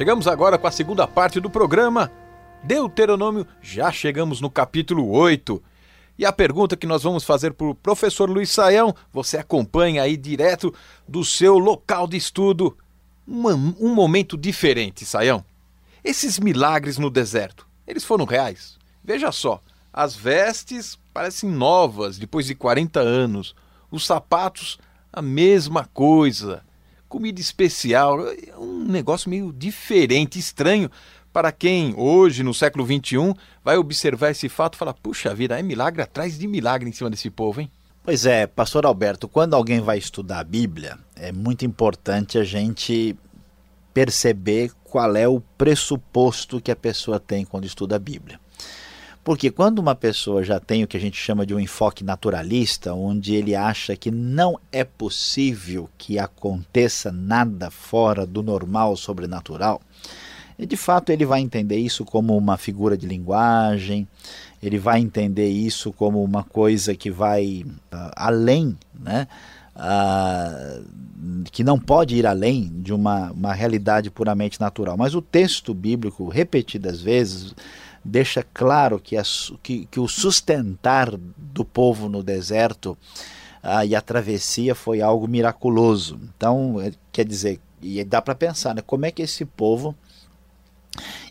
Chegamos 0.00 0.26
agora 0.26 0.56
com 0.56 0.66
a 0.66 0.70
segunda 0.70 1.06
parte 1.06 1.38
do 1.40 1.50
programa. 1.50 2.10
Deuteronômio, 2.62 3.46
já 3.60 3.92
chegamos 3.92 4.40
no 4.40 4.48
capítulo 4.48 5.10
8. 5.10 5.62
E 6.20 6.26
a 6.26 6.32
pergunta 6.34 6.76
que 6.76 6.86
nós 6.86 7.02
vamos 7.02 7.24
fazer 7.24 7.54
para 7.54 7.66
o 7.66 7.74
professor 7.74 8.28
Luiz 8.28 8.50
Saião, 8.50 8.94
você 9.10 9.38
acompanha 9.38 10.02
aí 10.02 10.18
direto 10.18 10.70
do 11.08 11.24
seu 11.24 11.56
local 11.56 12.06
de 12.06 12.18
estudo. 12.18 12.76
Um, 13.26 13.74
um 13.80 13.94
momento 13.94 14.36
diferente, 14.36 15.06
Saião. 15.06 15.42
Esses 16.04 16.38
milagres 16.38 16.98
no 16.98 17.08
deserto, 17.08 17.66
eles 17.86 18.04
foram 18.04 18.26
reais? 18.26 18.76
Veja 19.02 19.32
só, 19.32 19.62
as 19.90 20.14
vestes 20.14 20.98
parecem 21.14 21.48
novas 21.48 22.18
depois 22.18 22.44
de 22.44 22.54
40 22.54 23.00
anos, 23.00 23.56
os 23.90 24.04
sapatos, 24.04 24.78
a 25.10 25.22
mesma 25.22 25.86
coisa, 25.86 26.62
comida 27.08 27.40
especial, 27.40 28.28
é 28.28 28.58
um 28.58 28.84
negócio 28.84 29.30
meio 29.30 29.54
diferente, 29.54 30.38
estranho, 30.38 30.90
para 31.32 31.52
quem 31.52 31.94
hoje, 31.96 32.42
no 32.42 32.52
século 32.52 32.84
XXI, 32.84 33.34
vai 33.64 33.76
observar 33.76 34.30
esse 34.30 34.48
fato 34.48 34.74
e 34.74 34.78
falar: 34.78 34.94
puxa 34.94 35.34
vida, 35.34 35.58
é 35.58 35.62
milagre 35.62 36.02
atrás 36.02 36.38
de 36.38 36.46
milagre 36.46 36.88
em 36.88 36.92
cima 36.92 37.10
desse 37.10 37.30
povo, 37.30 37.60
hein? 37.60 37.70
Pois 38.02 38.24
é, 38.26 38.46
pastor 38.46 38.86
Alberto, 38.86 39.28
quando 39.28 39.54
alguém 39.54 39.80
vai 39.80 39.98
estudar 39.98 40.40
a 40.40 40.44
Bíblia, 40.44 40.98
é 41.14 41.30
muito 41.30 41.64
importante 41.64 42.38
a 42.38 42.44
gente 42.44 43.16
perceber 43.92 44.72
qual 44.82 45.14
é 45.16 45.28
o 45.28 45.40
pressuposto 45.58 46.60
que 46.60 46.70
a 46.70 46.76
pessoa 46.76 47.20
tem 47.20 47.44
quando 47.44 47.66
estuda 47.66 47.96
a 47.96 47.98
Bíblia. 47.98 48.40
Porque 49.22 49.50
quando 49.50 49.78
uma 49.80 49.94
pessoa 49.94 50.42
já 50.42 50.58
tem 50.58 50.82
o 50.82 50.86
que 50.86 50.96
a 50.96 51.00
gente 51.00 51.16
chama 51.16 51.44
de 51.44 51.54
um 51.54 51.60
enfoque 51.60 52.02
naturalista, 52.02 52.94
onde 52.94 53.34
ele 53.34 53.54
acha 53.54 53.94
que 53.94 54.10
não 54.10 54.58
é 54.72 54.82
possível 54.82 55.90
que 55.98 56.18
aconteça 56.18 57.12
nada 57.12 57.70
fora 57.70 58.26
do 58.26 58.42
normal 58.42 58.96
sobrenatural, 58.96 59.82
e 60.60 60.66
de 60.66 60.76
fato 60.76 61.10
ele 61.10 61.24
vai 61.24 61.40
entender 61.40 61.78
isso 61.78 62.04
como 62.04 62.36
uma 62.36 62.58
figura 62.58 62.94
de 62.94 63.06
linguagem, 63.06 64.06
ele 64.62 64.78
vai 64.78 65.00
entender 65.00 65.48
isso 65.48 65.90
como 65.90 66.22
uma 66.22 66.44
coisa 66.44 66.94
que 66.94 67.10
vai 67.10 67.64
uh, 67.66 68.10
além, 68.14 68.76
né? 68.94 69.26
Uh, 69.74 70.84
que 71.50 71.64
não 71.64 71.78
pode 71.78 72.14
ir 72.14 72.26
além 72.26 72.70
de 72.82 72.92
uma, 72.92 73.30
uma 73.30 73.54
realidade 73.54 74.10
puramente 74.10 74.60
natural. 74.60 74.98
Mas 74.98 75.14
o 75.14 75.22
texto 75.22 75.72
bíblico, 75.72 76.28
repetidas 76.28 77.00
vezes, 77.00 77.54
deixa 78.04 78.44
claro 78.52 79.00
que, 79.00 79.16
a, 79.16 79.22
que, 79.62 79.86
que 79.86 79.98
o 79.98 80.06
sustentar 80.06 81.10
do 81.38 81.64
povo 81.64 82.06
no 82.06 82.22
deserto 82.22 82.98
uh, 83.64 83.82
e 83.86 83.96
a 83.96 84.02
travessia 84.02 84.74
foi 84.74 85.00
algo 85.00 85.26
miraculoso. 85.26 86.20
Então, 86.36 86.78
é, 86.78 86.92
quer 87.10 87.24
dizer, 87.24 87.58
e 87.80 88.04
dá 88.04 88.20
para 88.20 88.34
pensar, 88.34 88.74
né, 88.74 88.82
como 88.86 89.06
é 89.06 89.10
que 89.10 89.22
esse 89.22 89.46
povo 89.46 89.96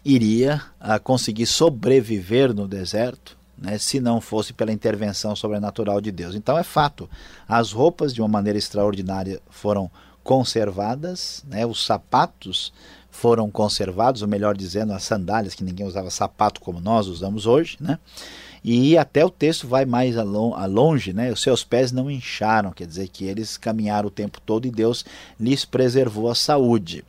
iria 0.04 0.62
uh, 0.80 1.00
conseguir 1.04 1.46
sobreviver 1.46 2.54
no 2.54 2.68
deserto 2.68 3.38
né, 3.58 3.78
se 3.78 4.00
não 4.00 4.22
fosse 4.22 4.54
pela 4.54 4.72
intervenção 4.72 5.36
sobrenatural 5.36 6.00
de 6.00 6.12
Deus. 6.12 6.36
Então 6.36 6.58
é 6.58 6.64
fato, 6.64 7.10
as 7.48 7.72
roupas 7.72 8.14
de 8.14 8.22
uma 8.22 8.28
maneira 8.28 8.58
extraordinária 8.58 9.42
foram 9.50 9.92
conservadas, 10.24 11.44
né, 11.48 11.66
os 11.66 11.86
sapatos 11.86 12.72
foram 13.10 13.50
conservados, 13.50 14.22
ou 14.22 14.28
melhor 14.28 14.56
dizendo, 14.56 14.94
as 14.94 15.04
sandálias, 15.04 15.56
que 15.56 15.64
ninguém 15.64 15.86
usava 15.86 16.10
sapato 16.10 16.62
como 16.62 16.80
nós 16.80 17.08
usamos 17.08 17.46
hoje, 17.46 17.78
né? 17.80 18.00
E 18.64 18.98
até 18.98 19.26
o 19.26 19.30
texto 19.30 19.68
vai 19.68 19.86
mais 19.86 20.18
a 20.18 20.24
longe, 20.24 21.14
né? 21.14 21.32
Os 21.32 21.42
seus 21.42 21.64
pés 21.64 21.92
não 21.92 22.12
incharam, 22.12 22.72
quer 22.72 22.86
dizer 22.86 23.08
que 23.08 23.26
eles 23.26 23.58
caminharam 23.58 24.08
o 24.10 24.12
tempo 24.12 24.40
todo 24.46 24.66
e 24.66 24.72
Deus 24.72 25.06
lhes 25.40 25.66
preservou 25.66 26.30
a 26.30 26.36
saúde. 26.36 27.04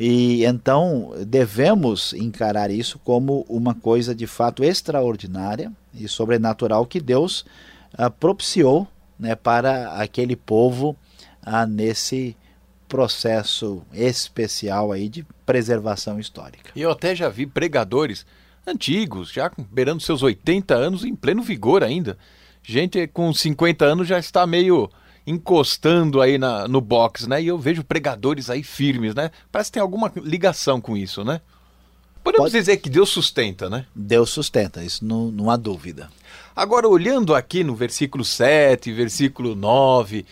E 0.00 0.44
então 0.44 1.12
devemos 1.26 2.12
encarar 2.12 2.70
isso 2.70 3.00
como 3.00 3.44
uma 3.48 3.74
coisa 3.74 4.14
de 4.14 4.28
fato 4.28 4.62
extraordinária 4.62 5.72
e 5.92 6.06
sobrenatural 6.06 6.86
que 6.86 7.00
Deus 7.00 7.44
ah, 7.94 8.08
propiciou 8.08 8.86
né, 9.18 9.34
para 9.34 9.94
aquele 9.94 10.36
povo 10.36 10.96
ah, 11.42 11.66
nesse 11.66 12.36
processo 12.88 13.82
especial 13.92 14.92
aí 14.92 15.08
de 15.08 15.26
preservação 15.44 16.20
histórica. 16.20 16.70
E 16.76 16.80
eu 16.80 16.92
até 16.92 17.12
já 17.16 17.28
vi 17.28 17.44
pregadores 17.44 18.24
antigos, 18.64 19.32
já 19.32 19.50
beirando 19.70 20.00
seus 20.00 20.22
80 20.22 20.76
anos, 20.76 21.04
em 21.04 21.16
pleno 21.16 21.42
vigor 21.42 21.82
ainda. 21.82 22.16
Gente 22.62 23.04
com 23.08 23.32
50 23.34 23.84
anos 23.84 24.06
já 24.06 24.18
está 24.20 24.46
meio 24.46 24.88
encostando 25.28 26.22
aí 26.22 26.38
na, 26.38 26.66
no 26.66 26.80
box, 26.80 27.28
né? 27.28 27.42
E 27.42 27.48
eu 27.48 27.58
vejo 27.58 27.84
pregadores 27.84 28.48
aí 28.48 28.62
firmes, 28.62 29.14
né? 29.14 29.30
Parece 29.52 29.70
que 29.70 29.74
tem 29.74 29.82
alguma 29.82 30.10
ligação 30.16 30.80
com 30.80 30.96
isso, 30.96 31.22
né? 31.22 31.40
Podemos 32.24 32.50
Pode... 32.50 32.58
dizer 32.58 32.78
que 32.78 32.88
Deus 32.88 33.10
sustenta, 33.10 33.68
né? 33.68 33.86
Deus 33.94 34.30
sustenta, 34.30 34.82
isso 34.82 35.04
não, 35.04 35.30
não 35.30 35.50
há 35.50 35.56
dúvida. 35.56 36.08
Agora, 36.56 36.88
olhando 36.88 37.34
aqui 37.34 37.62
no 37.62 37.74
versículo 37.74 38.24
7, 38.24 38.90
versículo 38.92 39.54
9, 39.54 40.24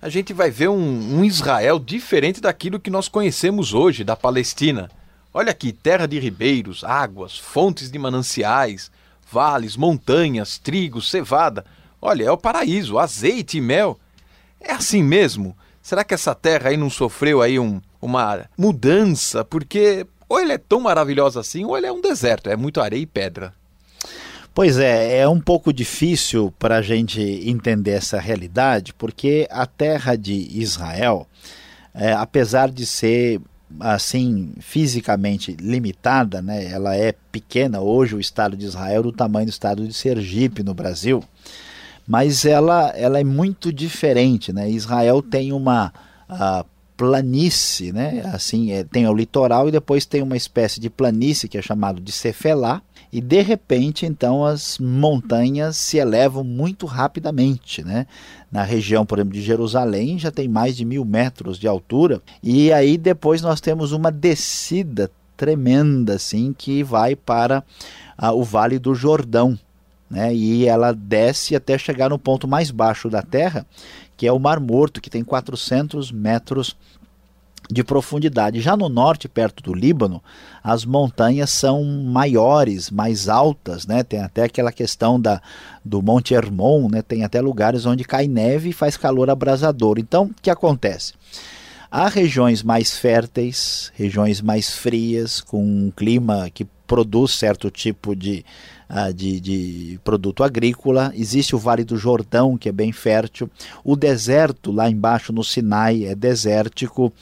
a 0.00 0.08
gente 0.08 0.32
vai 0.32 0.50
ver 0.50 0.68
um, 0.68 1.18
um 1.18 1.24
Israel 1.24 1.78
diferente 1.78 2.40
daquilo 2.40 2.80
que 2.80 2.90
nós 2.90 3.08
conhecemos 3.08 3.74
hoje, 3.74 4.04
da 4.04 4.14
Palestina. 4.14 4.90
Olha 5.32 5.50
aqui, 5.50 5.72
terra 5.72 6.06
de 6.06 6.18
ribeiros, 6.20 6.84
águas, 6.84 7.36
fontes 7.36 7.90
de 7.90 7.98
mananciais, 7.98 8.90
vales, 9.30 9.76
montanhas, 9.76 10.58
trigo, 10.58 11.02
cevada. 11.02 11.64
Olha, 12.00 12.24
é 12.24 12.30
o 12.30 12.38
paraíso, 12.38 12.98
azeite 12.98 13.58
e 13.58 13.60
mel. 13.60 13.98
É 14.64 14.72
assim 14.72 15.02
mesmo? 15.02 15.56
Será 15.82 16.02
que 16.02 16.14
essa 16.14 16.34
terra 16.34 16.70
aí 16.70 16.76
não 16.76 16.88
sofreu 16.88 17.42
aí 17.42 17.58
um, 17.58 17.80
uma 18.00 18.46
mudança? 18.56 19.44
Porque 19.44 20.06
ou 20.26 20.40
ele 20.40 20.52
é 20.52 20.58
tão 20.58 20.80
maravilhosa 20.80 21.40
assim, 21.40 21.64
ou 21.64 21.76
ele 21.76 21.86
é 21.86 21.92
um 21.92 22.00
deserto, 22.00 22.48
é 22.48 22.56
muito 22.56 22.80
areia 22.80 23.02
e 23.02 23.06
pedra. 23.06 23.52
Pois 24.54 24.78
é, 24.78 25.18
é 25.18 25.28
um 25.28 25.40
pouco 25.40 25.72
difícil 25.72 26.52
para 26.58 26.76
a 26.76 26.82
gente 26.82 27.20
entender 27.20 27.90
essa 27.90 28.18
realidade, 28.18 28.94
porque 28.94 29.46
a 29.50 29.66
terra 29.66 30.16
de 30.16 30.32
Israel, 30.58 31.26
é, 31.92 32.12
apesar 32.12 32.70
de 32.70 32.86
ser 32.86 33.40
assim 33.80 34.54
fisicamente 34.60 35.56
limitada, 35.60 36.40
né, 36.40 36.70
ela 36.70 36.96
é 36.96 37.12
pequena. 37.32 37.80
Hoje 37.80 38.14
o 38.14 38.20
Estado 38.20 38.56
de 38.56 38.64
Israel 38.64 39.00
é 39.00 39.02
do 39.02 39.12
tamanho 39.12 39.46
do 39.46 39.50
Estado 39.50 39.86
de 39.86 39.92
Sergipe 39.92 40.62
no 40.62 40.72
Brasil 40.72 41.22
mas 42.06 42.44
ela, 42.44 42.88
ela 42.90 43.18
é 43.18 43.24
muito 43.24 43.72
diferente. 43.72 44.52
Né? 44.52 44.70
Israel 44.70 45.22
tem 45.22 45.52
uma 45.52 45.92
planície, 46.96 47.92
né? 47.92 48.22
assim, 48.32 48.70
é, 48.72 48.84
tem 48.84 49.06
o 49.08 49.14
litoral 49.14 49.68
e 49.68 49.72
depois 49.72 50.06
tem 50.06 50.22
uma 50.22 50.36
espécie 50.36 50.78
de 50.78 50.88
planície 50.88 51.48
que 51.48 51.58
é 51.58 51.62
chamado 51.62 52.00
de 52.00 52.12
Cefelá, 52.12 52.82
e 53.12 53.20
de 53.20 53.42
repente 53.42 54.06
então 54.06 54.44
as 54.44 54.78
montanhas 54.78 55.76
se 55.76 55.98
elevam 55.98 56.44
muito 56.44 56.86
rapidamente. 56.86 57.82
Né? 57.82 58.06
Na 58.50 58.62
região, 58.62 59.04
por 59.04 59.18
exemplo, 59.18 59.34
de 59.34 59.42
Jerusalém 59.42 60.18
já 60.18 60.30
tem 60.30 60.48
mais 60.48 60.76
de 60.76 60.84
mil 60.84 61.04
metros 61.04 61.58
de 61.58 61.66
altura, 61.66 62.22
e 62.42 62.72
aí 62.72 62.96
depois 62.96 63.42
nós 63.42 63.60
temos 63.60 63.92
uma 63.92 64.10
descida 64.10 65.10
tremenda 65.36 66.14
assim 66.14 66.54
que 66.56 66.84
vai 66.84 67.16
para 67.16 67.64
o 68.34 68.44
Vale 68.44 68.78
do 68.78 68.94
Jordão 68.94 69.58
né? 70.10 70.34
E 70.34 70.66
ela 70.66 70.92
desce 70.92 71.56
até 71.56 71.76
chegar 71.78 72.10
no 72.10 72.18
ponto 72.18 72.46
mais 72.46 72.70
baixo 72.70 73.08
da 73.08 73.22
Terra, 73.22 73.66
que 74.16 74.26
é 74.26 74.32
o 74.32 74.38
Mar 74.38 74.60
Morto, 74.60 75.00
que 75.00 75.10
tem 75.10 75.24
400 75.24 76.12
metros 76.12 76.76
de 77.70 77.82
profundidade. 77.82 78.60
Já 78.60 78.76
no 78.76 78.88
norte, 78.88 79.28
perto 79.28 79.62
do 79.62 79.74
Líbano, 79.74 80.22
as 80.62 80.84
montanhas 80.84 81.50
são 81.50 81.82
maiores, 81.84 82.90
mais 82.90 83.28
altas, 83.28 83.86
né? 83.86 84.02
Tem 84.02 84.20
até 84.20 84.44
aquela 84.44 84.70
questão 84.70 85.20
da, 85.20 85.40
do 85.84 86.02
Monte 86.02 86.34
Hermon, 86.34 86.88
né? 86.90 87.02
Tem 87.02 87.24
até 87.24 87.40
lugares 87.40 87.86
onde 87.86 88.04
cai 88.04 88.26
neve 88.26 88.70
e 88.70 88.74
faz 88.74 88.96
calor 88.96 89.30
abrasador. 89.30 89.98
Então, 89.98 90.24
o 90.24 90.34
que 90.42 90.50
acontece? 90.50 91.14
Há 91.90 92.08
regiões 92.08 92.62
mais 92.62 92.96
férteis, 92.96 93.92
regiões 93.94 94.40
mais 94.40 94.74
frias, 94.74 95.40
com 95.40 95.64
um 95.64 95.92
clima 95.94 96.50
que 96.52 96.66
produz 96.86 97.32
certo 97.32 97.70
tipo 97.70 98.14
de, 98.14 98.44
uh, 98.90 99.12
de, 99.12 99.40
de, 99.40 100.00
produto 100.04 100.44
agrícola. 100.44 101.12
Existe 101.14 101.54
o 101.54 101.58
Vale 101.58 101.84
do 101.84 101.96
Jordão, 101.96 102.56
que 102.56 102.68
é 102.68 102.72
bem 102.72 102.92
fértil. 102.92 103.50
O 103.82 103.96
deserto 103.96 104.70
lá 104.70 104.88
embaixo 104.88 105.32
no 105.32 105.44
Sinai 105.44 106.04
é 106.04 106.14
desértico. 106.14 107.12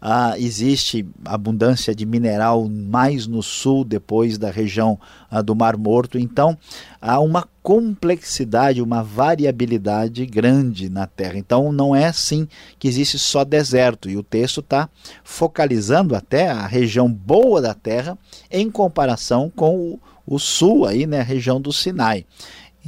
Uh, 0.00 0.36
existe 0.36 1.04
abundância 1.24 1.92
de 1.92 2.06
mineral 2.06 2.68
mais 2.68 3.26
no 3.26 3.42
sul, 3.42 3.84
depois 3.84 4.38
da 4.38 4.50
região 4.50 4.98
uh, 5.30 5.42
do 5.42 5.56
Mar 5.56 5.76
Morto. 5.76 6.18
Então, 6.18 6.56
há 7.00 7.18
uma 7.18 7.48
complexidade, 7.62 8.80
uma 8.80 9.02
variabilidade 9.02 10.24
grande 10.24 10.88
na 10.88 11.06
Terra. 11.06 11.36
Então, 11.36 11.72
não 11.72 11.94
é 11.94 12.06
assim 12.06 12.46
que 12.78 12.86
existe 12.86 13.18
só 13.18 13.44
deserto. 13.44 14.08
E 14.08 14.16
o 14.16 14.22
texto 14.22 14.60
está 14.60 14.88
focalizando 15.24 16.14
até 16.14 16.48
a 16.48 16.66
região 16.66 17.12
boa 17.12 17.60
da 17.60 17.74
Terra 17.74 18.16
em 18.50 18.70
comparação 18.70 19.50
com 19.54 19.76
o, 19.76 20.00
o 20.24 20.38
sul, 20.38 20.86
aí, 20.86 21.06
né, 21.06 21.20
a 21.20 21.24
região 21.24 21.60
do 21.60 21.72
Sinai. 21.72 22.24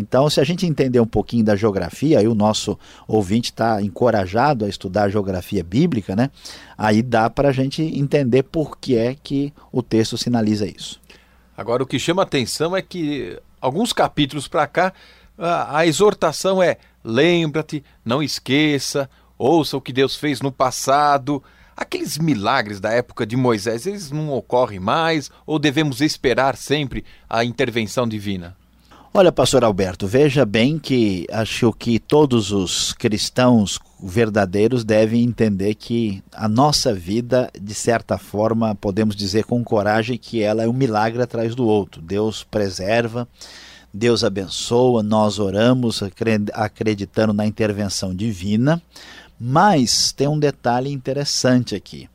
Então, 0.01 0.31
se 0.31 0.41
a 0.41 0.45
gente 0.45 0.67
entender 0.67 0.99
um 0.99 1.07
pouquinho 1.07 1.45
da 1.45 1.55
geografia, 1.55 2.19
aí 2.19 2.27
o 2.27 2.35
nosso 2.35 2.79
ouvinte 3.07 3.51
está 3.51 3.83
encorajado 3.83 4.65
a 4.65 4.69
estudar 4.69 5.05
a 5.05 5.09
geografia 5.11 5.63
bíblica, 5.63 6.17
né? 6.17 6.31
Aí 6.77 7.03
dá 7.03 7.29
para 7.29 7.51
a 7.51 7.53
gente 7.53 7.83
entender 7.83 8.45
por 8.45 8.79
que 8.79 8.97
é 8.97 9.15
que 9.15 9.53
o 9.71 9.83
texto 9.83 10.17
sinaliza 10.17 10.67
isso. 10.67 10.99
Agora, 11.55 11.83
o 11.83 11.87
que 11.87 11.99
chama 11.99 12.23
atenção 12.23 12.75
é 12.75 12.81
que 12.81 13.39
alguns 13.61 13.93
capítulos 13.93 14.49
para 14.49 14.67
cá, 14.67 14.93
a, 15.37 15.79
a 15.79 15.87
exortação 15.87 16.63
é: 16.63 16.79
lembra-te, 17.05 17.85
não 18.03 18.23
esqueça, 18.23 19.09
ouça 19.37 19.77
o 19.77 19.83
que 19.83 19.93
Deus 19.93 20.17
fez 20.17 20.41
no 20.41 20.51
passado. 20.51 21.43
Aqueles 21.77 22.17
milagres 22.17 22.81
da 22.81 22.91
época 22.91 23.27
de 23.27 23.37
Moisés, 23.37 23.87
eles 23.87 24.11
não 24.11 24.31
ocorrem 24.33 24.81
mais 24.81 25.31
ou 25.47 25.59
devemos 25.59 26.01
esperar 26.01 26.57
sempre 26.57 27.05
a 27.29 27.45
intervenção 27.45 28.09
divina? 28.09 28.57
Olha, 29.13 29.33
pastor 29.33 29.65
Alberto, 29.65 30.07
veja 30.07 30.47
bem 30.47 30.79
que 30.79 31.27
acho 31.33 31.73
que 31.73 31.99
todos 31.99 32.53
os 32.53 32.93
cristãos 32.93 33.81
verdadeiros 34.01 34.85
devem 34.85 35.25
entender 35.25 35.75
que 35.75 36.23
a 36.33 36.49
nossa 36.49 36.95
vida, 36.95 37.51
de 37.61 37.75
certa 37.75 38.17
forma, 38.17 38.73
podemos 38.77 39.17
dizer 39.17 39.47
com 39.47 39.65
coragem 39.65 40.17
que 40.17 40.41
ela 40.41 40.63
é 40.63 40.69
um 40.69 40.73
milagre 40.73 41.21
atrás 41.21 41.57
do 41.57 41.67
outro. 41.67 42.01
Deus 42.01 42.45
preserva, 42.45 43.27
Deus 43.93 44.23
abençoa, 44.23 45.03
nós 45.03 45.41
oramos 45.41 46.05
acreditando 46.55 47.33
na 47.33 47.45
intervenção 47.45 48.15
divina, 48.15 48.81
mas 49.41 50.13
tem 50.13 50.29
um 50.29 50.39
detalhe 50.39 50.89
interessante 50.89 51.75
aqui. 51.75 52.09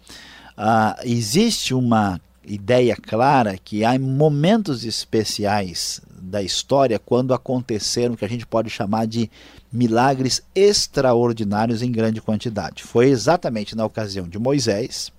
Ah, 0.55 0.97
existe 1.03 1.73
uma 1.73 2.21
ideia 2.47 2.95
clara 2.95 3.58
que 3.58 3.84
há 3.84 3.99
momentos 3.99 4.86
especiais 4.86 5.99
da 6.26 6.42
história 6.42 7.00
quando 7.00 7.34
aconteceram 7.34 8.14
o 8.14 8.18
que 8.18 8.26
a 8.26 8.30
gente 8.30 8.46
pode 8.46 8.70
chamar 8.70 9.06
de 9.06 9.30
milagres 9.72 10.42
extraordinários 10.54 11.82
em 11.82 11.92
grande 11.92 12.22
quantidade. 12.22 12.84
Foi 12.84 13.10
exatamente 13.10 13.76
na 13.76 13.86
ocasião 13.86 14.28
de 14.28 14.40
Moisés, 14.40 15.12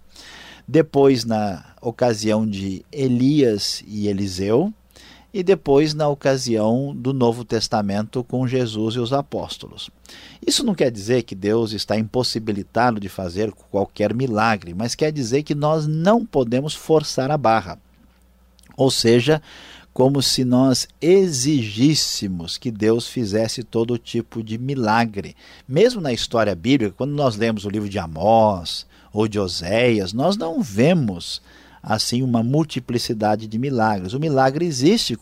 depois 0.66 1.24
na 1.24 1.64
ocasião 1.80 2.46
de 2.46 2.84
Elias 2.90 3.82
e 3.86 4.08
Eliseu, 4.08 4.72
e 5.32 5.42
depois 5.42 5.92
na 5.92 6.08
ocasião 6.08 6.94
do 6.96 7.12
Novo 7.12 7.44
Testamento 7.44 8.24
com 8.24 8.48
Jesus 8.48 8.94
e 8.94 8.98
os 8.98 9.12
apóstolos. 9.12 9.90
Isso 10.44 10.64
não 10.64 10.74
quer 10.74 10.90
dizer 10.90 11.24
que 11.24 11.34
Deus 11.34 11.72
está 11.72 11.94
impossibilitado 11.98 12.98
de 12.98 13.10
fazer 13.10 13.52
qualquer 13.70 14.14
milagre, 14.14 14.72
mas 14.72 14.94
quer 14.94 15.12
dizer 15.12 15.42
que 15.42 15.54
nós 15.54 15.86
não 15.86 16.24
podemos 16.24 16.74
forçar 16.74 17.30
a 17.30 17.36
barra. 17.36 17.78
Ou 18.78 18.90
seja, 18.90 19.42
como 19.96 20.20
se 20.20 20.44
nós 20.44 20.86
exigíssemos 21.00 22.58
que 22.58 22.70
Deus 22.70 23.08
fizesse 23.08 23.62
todo 23.62 23.96
tipo 23.96 24.42
de 24.42 24.58
milagre. 24.58 25.34
Mesmo 25.66 26.02
na 26.02 26.12
história 26.12 26.54
bíblica, 26.54 26.94
quando 26.94 27.12
nós 27.12 27.34
lemos 27.34 27.64
o 27.64 27.70
livro 27.70 27.88
de 27.88 27.98
Amós 27.98 28.86
ou 29.10 29.26
de 29.26 29.40
Oséias, 29.40 30.12
nós 30.12 30.36
não 30.36 30.60
vemos 30.60 31.40
assim 31.82 32.20
uma 32.20 32.42
multiplicidade 32.42 33.46
de 33.46 33.58
milagres. 33.58 34.12
O 34.12 34.20
milagre 34.20 34.66
existe 34.66 35.16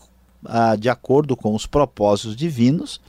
ah, 0.47 0.75
de 0.75 0.89
acordo 0.89 1.35
com 1.35 1.53
os 1.53 1.65
propósitos 1.65 2.35
divinos 2.35 2.99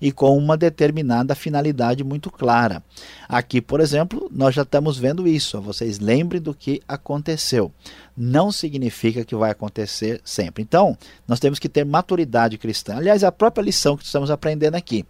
e 0.00 0.10
com 0.10 0.36
uma 0.36 0.56
determinada 0.56 1.34
finalidade 1.34 2.02
muito 2.02 2.30
clara. 2.30 2.82
Aqui, 3.28 3.60
por 3.60 3.80
exemplo, 3.80 4.28
nós 4.32 4.54
já 4.54 4.62
estamos 4.62 4.98
vendo 4.98 5.28
isso. 5.28 5.60
Vocês 5.60 5.98
lembrem 5.98 6.40
do 6.40 6.54
que 6.54 6.80
aconteceu. 6.88 7.72
Não 8.16 8.50
significa 8.50 9.24
que 9.24 9.34
vai 9.34 9.50
acontecer 9.50 10.20
sempre. 10.24 10.62
Então, 10.62 10.96
nós 11.28 11.40
temos 11.40 11.58
que 11.58 11.68
ter 11.68 11.84
maturidade 11.84 12.58
cristã. 12.58 12.96
Aliás, 12.96 13.22
a 13.22 13.32
própria 13.32 13.62
lição 13.62 13.96
que 13.96 14.04
estamos 14.04 14.30
aprendendo 14.30 14.74
aqui. 14.74 15.04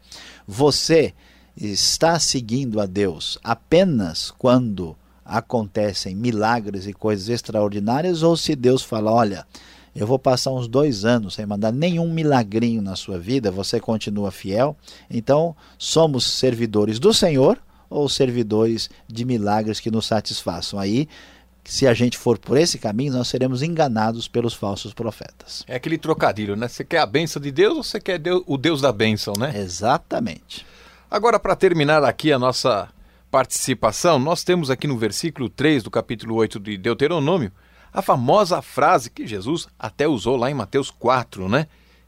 Você 0.46 1.14
está 1.56 2.18
seguindo 2.18 2.80
a 2.80 2.86
Deus 2.86 3.38
apenas 3.42 4.30
quando 4.30 4.96
acontecem 5.24 6.14
milagres 6.14 6.86
e 6.86 6.92
coisas 6.92 7.28
extraordinárias, 7.28 8.22
ou 8.22 8.36
se 8.36 8.56
Deus 8.56 8.82
fala: 8.82 9.12
olha, 9.12 9.46
eu 9.94 10.06
vou 10.06 10.18
passar 10.18 10.52
uns 10.52 10.68
dois 10.68 11.04
anos 11.04 11.34
sem 11.34 11.46
mandar 11.46 11.72
nenhum 11.72 12.12
milagrinho 12.12 12.80
na 12.80 12.94
sua 12.94 13.18
vida, 13.18 13.50
você 13.50 13.80
continua 13.80 14.30
fiel. 14.30 14.76
Então, 15.10 15.54
somos 15.78 16.24
servidores 16.24 16.98
do 16.98 17.12
Senhor 17.12 17.58
ou 17.88 18.08
servidores 18.08 18.88
de 19.08 19.24
milagres 19.24 19.80
que 19.80 19.90
nos 19.90 20.06
satisfaçam. 20.06 20.78
Aí, 20.78 21.08
se 21.64 21.86
a 21.86 21.92
gente 21.92 22.16
for 22.16 22.38
por 22.38 22.56
esse 22.56 22.78
caminho, 22.78 23.12
nós 23.12 23.28
seremos 23.28 23.62
enganados 23.62 24.28
pelos 24.28 24.54
falsos 24.54 24.94
profetas. 24.94 25.64
É 25.66 25.74
aquele 25.74 25.98
trocadilho, 25.98 26.56
né? 26.56 26.68
Você 26.68 26.84
quer 26.84 26.98
a 26.98 27.06
benção 27.06 27.42
de 27.42 27.50
Deus 27.50 27.76
ou 27.76 27.82
você 27.82 28.00
quer 28.00 28.18
Deus, 28.18 28.42
o 28.46 28.56
Deus 28.56 28.80
da 28.80 28.92
bênção, 28.92 29.34
né? 29.38 29.52
Exatamente. 29.56 30.64
Agora, 31.10 31.38
para 31.38 31.56
terminar 31.56 32.04
aqui 32.04 32.32
a 32.32 32.38
nossa 32.38 32.88
participação, 33.30 34.18
nós 34.18 34.42
temos 34.44 34.70
aqui 34.70 34.86
no 34.86 34.96
versículo 34.96 35.48
3 35.48 35.82
do 35.82 35.90
capítulo 35.90 36.36
8 36.36 36.58
de 36.60 36.76
Deuteronômio 36.76 37.52
a 37.92 38.02
famosa 38.02 38.62
frase 38.62 39.10
que 39.10 39.26
Jesus 39.26 39.66
até 39.78 40.06
usou 40.06 40.36
lá 40.36 40.50
em 40.50 40.54
Mateus 40.54 40.90
4, 40.90 41.48
né? 41.48 41.66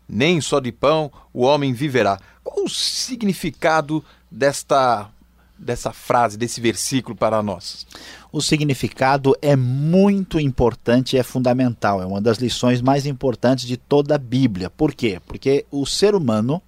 Nem 0.09 0.41
só 0.41 0.61
de 0.61 0.71
pão 0.71 1.11
o 1.33 1.43
homem 1.43 1.73
viverá. 1.73 2.19
Qual 2.43 2.65
o 2.65 2.69
significado 2.69 4.05
desta 4.31 5.11
dessa 5.59 5.93
frase, 5.93 6.37
desse 6.37 6.61
versículo 6.61 7.17
para 7.17 7.41
nós? 7.41 7.87
O 8.33 8.41
significado 8.41 9.37
é 9.41 9.55
muito 9.55 10.41
importante 10.41 11.17
é 11.17 11.23
fundamental. 11.23 12.03
É 12.03 12.07
uma 12.07 12.21
das 12.21 12.39
lições 12.39 12.81
mais 12.81 13.07
importantes 13.07 13.65
de 13.65 13.77
toda 13.77 14.17
a 14.17 14.19
Bíblia. 14.19 14.69
Por 14.69 14.93
quê? 14.93 15.21
Porque 15.25 15.65
o 15.71 15.87
ser 15.87 16.15
humano 16.15 16.61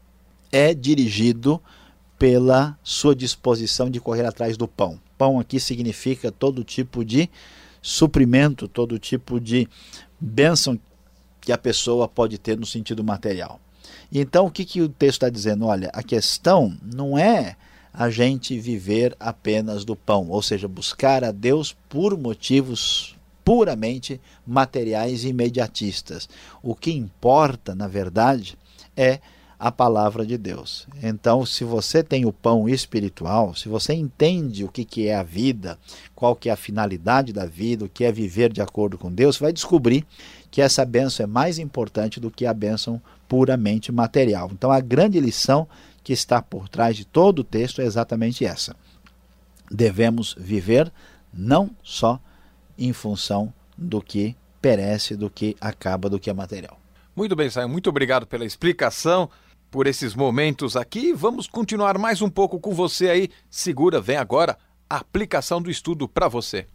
é 0.53 0.72
dirigido 0.72 1.61
pela 2.18 2.79
sua 2.83 3.14
disposição 3.14 3.90
de 3.90 4.00
correr 4.00 4.24
atrás 4.24 4.57
do 4.57 4.68
pão. 4.68 5.00
Pão 5.18 5.40
aqui 5.40 5.59
significa 5.59 6.31
todo 6.31 6.62
tipo 6.62 7.05
de 7.05 7.29
suprimento, 7.85 8.66
todo 8.66 8.99
tipo 8.99 9.38
de 9.38 9.68
bênção 10.18 10.81
que 11.38 11.53
a 11.53 11.59
pessoa 11.59 12.09
pode 12.09 12.38
ter 12.38 12.59
no 12.59 12.64
sentido 12.64 13.05
material. 13.05 13.61
Então, 14.11 14.47
o 14.47 14.51
que, 14.51 14.64
que 14.64 14.81
o 14.81 14.88
texto 14.88 15.16
está 15.16 15.29
dizendo? 15.29 15.66
Olha, 15.66 15.90
a 15.92 16.03
questão 16.03 16.75
não 16.83 17.18
é 17.18 17.57
a 17.92 18.09
gente 18.09 18.59
viver 18.59 19.14
apenas 19.20 19.85
do 19.85 19.94
pão, 19.94 20.31
ou 20.31 20.40
seja, 20.40 20.66
buscar 20.66 21.23
a 21.23 21.31
Deus 21.31 21.77
por 21.87 22.16
motivos 22.16 23.14
puramente 23.44 24.18
materiais 24.47 25.23
e 25.23 25.29
imediatistas. 25.29 26.27
O 26.62 26.75
que 26.75 26.90
importa, 26.90 27.75
na 27.75 27.87
verdade, 27.87 28.57
é 28.97 29.20
a 29.64 29.72
palavra 29.72 30.27
de 30.27 30.37
Deus. 30.37 30.87
Então, 31.03 31.46
se 31.46 31.64
você 31.64 32.03
tem 32.03 32.27
o 32.27 32.33
pão 32.35 32.68
espiritual, 32.68 33.55
se 33.55 33.66
você 33.66 33.94
entende 33.94 34.62
o 34.62 34.68
que, 34.68 34.85
que 34.85 35.09
é 35.09 35.14
a 35.14 35.22
vida, 35.22 35.79
qual 36.14 36.37
que 36.37 36.50
é 36.50 36.53
a 36.53 36.57
finalidade 36.57 37.33
da 37.33 37.46
vida, 37.46 37.87
o 37.87 37.88
que 37.88 38.05
é 38.05 38.12
viver 38.12 38.53
de 38.53 38.61
acordo 38.61 38.98
com 38.98 39.11
Deus, 39.11 39.38
vai 39.38 39.55
descobrir 39.55 40.07
que 40.50 40.61
essa 40.61 40.85
bênção 40.85 41.24
é 41.24 41.27
mais 41.27 41.59
importante 41.59 42.20
do 42.20 42.31
que 42.31 42.44
a 42.44 42.53
bênção 42.53 43.00
puramente 43.27 43.90
material. 43.90 44.50
Então, 44.53 44.70
a 44.70 44.81
grande 44.81 45.18
lição 45.18 45.66
que 46.03 46.12
está 46.12 46.42
por 46.42 46.68
trás 46.68 46.94
de 46.94 47.07
todo 47.07 47.38
o 47.38 47.44
texto 47.44 47.81
é 47.81 47.87
exatamente 47.87 48.44
essa. 48.44 48.77
Devemos 49.70 50.37
viver 50.38 50.92
não 51.33 51.70
só 51.83 52.20
em 52.77 52.92
função 52.92 53.50
do 53.79 54.03
que 54.03 54.37
perece, 54.61 55.16
do 55.16 55.31
que 55.31 55.57
acaba, 55.59 56.11
do 56.11 56.20
que 56.20 56.29
é 56.29 56.35
material. 56.35 56.79
Muito 57.16 57.35
bem, 57.35 57.48
Saio. 57.48 57.68
Muito 57.68 57.88
obrigado 57.88 58.27
pela 58.27 58.44
explicação, 58.44 59.31
por 59.75 59.89
esses 59.89 60.15
momentos 60.15 60.77
aqui. 60.77 61.13
Vamos 61.13 61.49
continuar 61.49 61.99
mais 61.99 62.23
um 62.23 62.31
pouco 62.31 62.61
com 62.61 62.73
você 62.73 63.11
aí. 63.11 63.29
Segura, 63.51 64.01
vem 64.01 64.17
agora 64.17 64.57
a 64.89 64.99
aplicação 64.99 65.61
do 65.61 65.69
estudo 65.69 66.07
para 66.07 66.29
você. 66.29 66.69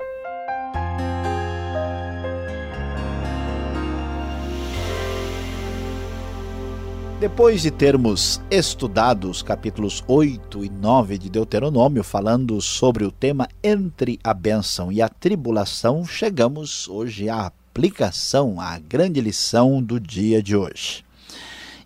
Depois 7.22 7.62
de 7.62 7.72
termos 7.72 8.42
estudado 8.52 9.30
os 9.30 9.42
capítulos 9.42 10.04
8 10.06 10.66
e 10.66 10.70
9 10.70 11.18
de 11.18 11.30
Deuteronômio, 11.30 12.04
falando 12.04 12.60
sobre 12.60 13.06
o 13.06 13.12
tema 13.12 13.48
entre 13.64 14.20
a 14.22 14.34
bênção 14.34 14.92
e 14.92 15.02
a 15.02 15.08
tribulação, 15.08 16.04
chegamos 16.04 16.90
hoje 16.90 17.30
à 17.30 17.46
aplicação, 17.46 18.60
à 18.60 18.78
grande 18.78 19.22
lição 19.22 19.82
do 19.82 20.02
dia 20.02 20.44
de 20.44 20.58
hoje. 20.58 21.08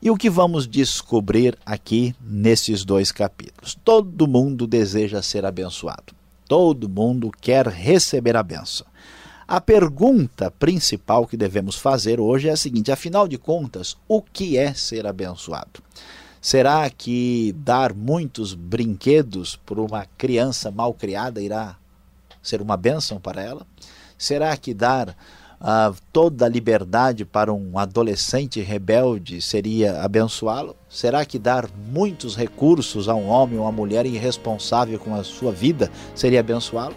E 0.05 0.11
o 0.11 0.17
que 0.17 0.29
vamos 0.29 0.67
descobrir 0.67 1.57
aqui 1.65 2.13
nesses 2.19 2.83
dois 2.83 3.09
capítulos? 3.09 3.73
Todo 3.85 4.27
mundo 4.27 4.67
deseja 4.67 5.21
ser 5.21 5.45
abençoado. 5.45 6.13
Todo 6.45 6.89
mundo 6.89 7.31
quer 7.39 7.67
receber 7.67 8.35
a 8.35 8.43
benção. 8.43 8.85
A 9.47 9.61
pergunta 9.61 10.51
principal 10.51 11.25
que 11.25 11.37
devemos 11.37 11.77
fazer 11.77 12.19
hoje 12.19 12.49
é 12.49 12.51
a 12.51 12.57
seguinte: 12.57 12.91
afinal 12.91 13.29
de 13.29 13.37
contas, 13.37 13.95
o 14.05 14.21
que 14.21 14.57
é 14.57 14.73
ser 14.73 15.07
abençoado? 15.07 15.81
Será 16.41 16.89
que 16.89 17.55
dar 17.59 17.93
muitos 17.93 18.53
brinquedos 18.53 19.55
para 19.55 19.79
uma 19.79 20.05
criança 20.17 20.69
mal 20.69 20.93
criada 20.93 21.41
irá 21.41 21.77
ser 22.41 22.61
uma 22.61 22.75
bênção 22.75 23.21
para 23.21 23.41
ela? 23.41 23.65
Será 24.17 24.57
que 24.57 24.73
dar 24.73 25.15
uh, 25.63 25.95
toda 26.11 26.45
a 26.45 26.49
liberdade 26.49 27.23
para 27.23 27.53
um 27.53 27.79
adolescente 27.79 28.59
rebelde 28.61 29.41
seria 29.41 30.01
abençoá-lo? 30.01 30.75
Será 30.89 31.25
que 31.25 31.39
dar 31.39 31.69
muitos 31.91 32.35
recursos 32.35 33.07
a 33.07 33.15
um 33.15 33.29
homem 33.29 33.57
ou 33.57 33.63
uma 33.63 33.71
mulher 33.71 34.05
irresponsável 34.05 34.99
com 34.99 35.15
a 35.15 35.23
sua 35.23 35.51
vida 35.51 35.89
seria 36.13 36.41
abençoá-lo? 36.41 36.95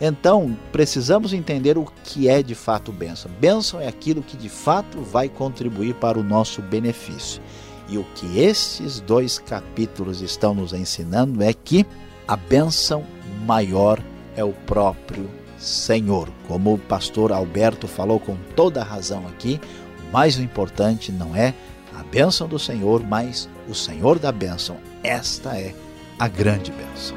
Então, 0.00 0.56
precisamos 0.70 1.32
entender 1.32 1.78
o 1.78 1.86
que 2.04 2.28
é 2.28 2.42
de 2.42 2.54
fato 2.54 2.92
bênção. 2.92 3.30
Bênção 3.40 3.80
é 3.80 3.88
aquilo 3.88 4.22
que 4.22 4.36
de 4.36 4.48
fato 4.48 5.00
vai 5.00 5.28
contribuir 5.28 5.94
para 5.94 6.18
o 6.18 6.22
nosso 6.22 6.60
benefício. 6.60 7.40
E 7.88 7.96
o 7.96 8.04
que 8.14 8.40
estes 8.40 9.00
dois 9.00 9.38
capítulos 9.38 10.20
estão 10.20 10.54
nos 10.54 10.72
ensinando 10.72 11.42
é 11.42 11.52
que 11.54 11.86
a 12.28 12.36
bênção 12.36 13.04
maior 13.46 14.02
é 14.36 14.44
o 14.44 14.52
próprio 14.52 15.30
Senhor. 15.58 16.28
Como 16.46 16.74
o 16.74 16.78
pastor 16.78 17.32
Alberto 17.32 17.88
falou 17.88 18.20
com 18.20 18.36
toda 18.54 18.80
a 18.80 18.84
razão 18.84 19.26
aqui, 19.26 19.60
o 20.08 20.12
mais 20.12 20.38
importante 20.38 21.10
não 21.10 21.34
é 21.34 21.54
a 21.94 22.02
bênção 22.02 22.46
do 22.46 22.58
Senhor, 22.58 23.02
mas 23.02 23.48
o 23.68 23.74
Senhor 23.74 24.18
da 24.18 24.30
bênção. 24.30 24.76
Esta 25.02 25.58
é 25.58 25.74
a 26.18 26.28
grande 26.28 26.70
bênção. 26.72 27.16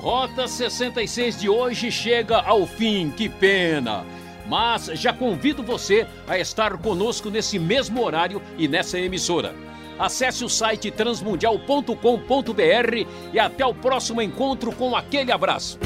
Rota 0.00 0.46
66 0.46 1.40
de 1.40 1.48
hoje 1.48 1.90
chega 1.90 2.38
ao 2.38 2.66
fim, 2.66 3.10
que 3.10 3.28
pena! 3.28 4.04
Mas 4.46 4.86
já 4.94 5.12
convido 5.12 5.62
você 5.62 6.06
a 6.28 6.38
estar 6.38 6.76
conosco 6.76 7.30
nesse 7.30 7.58
mesmo 7.58 8.02
horário 8.02 8.42
e 8.58 8.68
nessa 8.68 8.98
emissora. 8.98 9.54
Acesse 9.98 10.44
o 10.44 10.48
site 10.48 10.90
transmundial.com.br 10.90 13.06
e 13.32 13.38
até 13.38 13.64
o 13.64 13.74
próximo 13.74 14.20
encontro 14.20 14.72
com 14.72 14.96
aquele 14.96 15.32
abraço. 15.32 15.78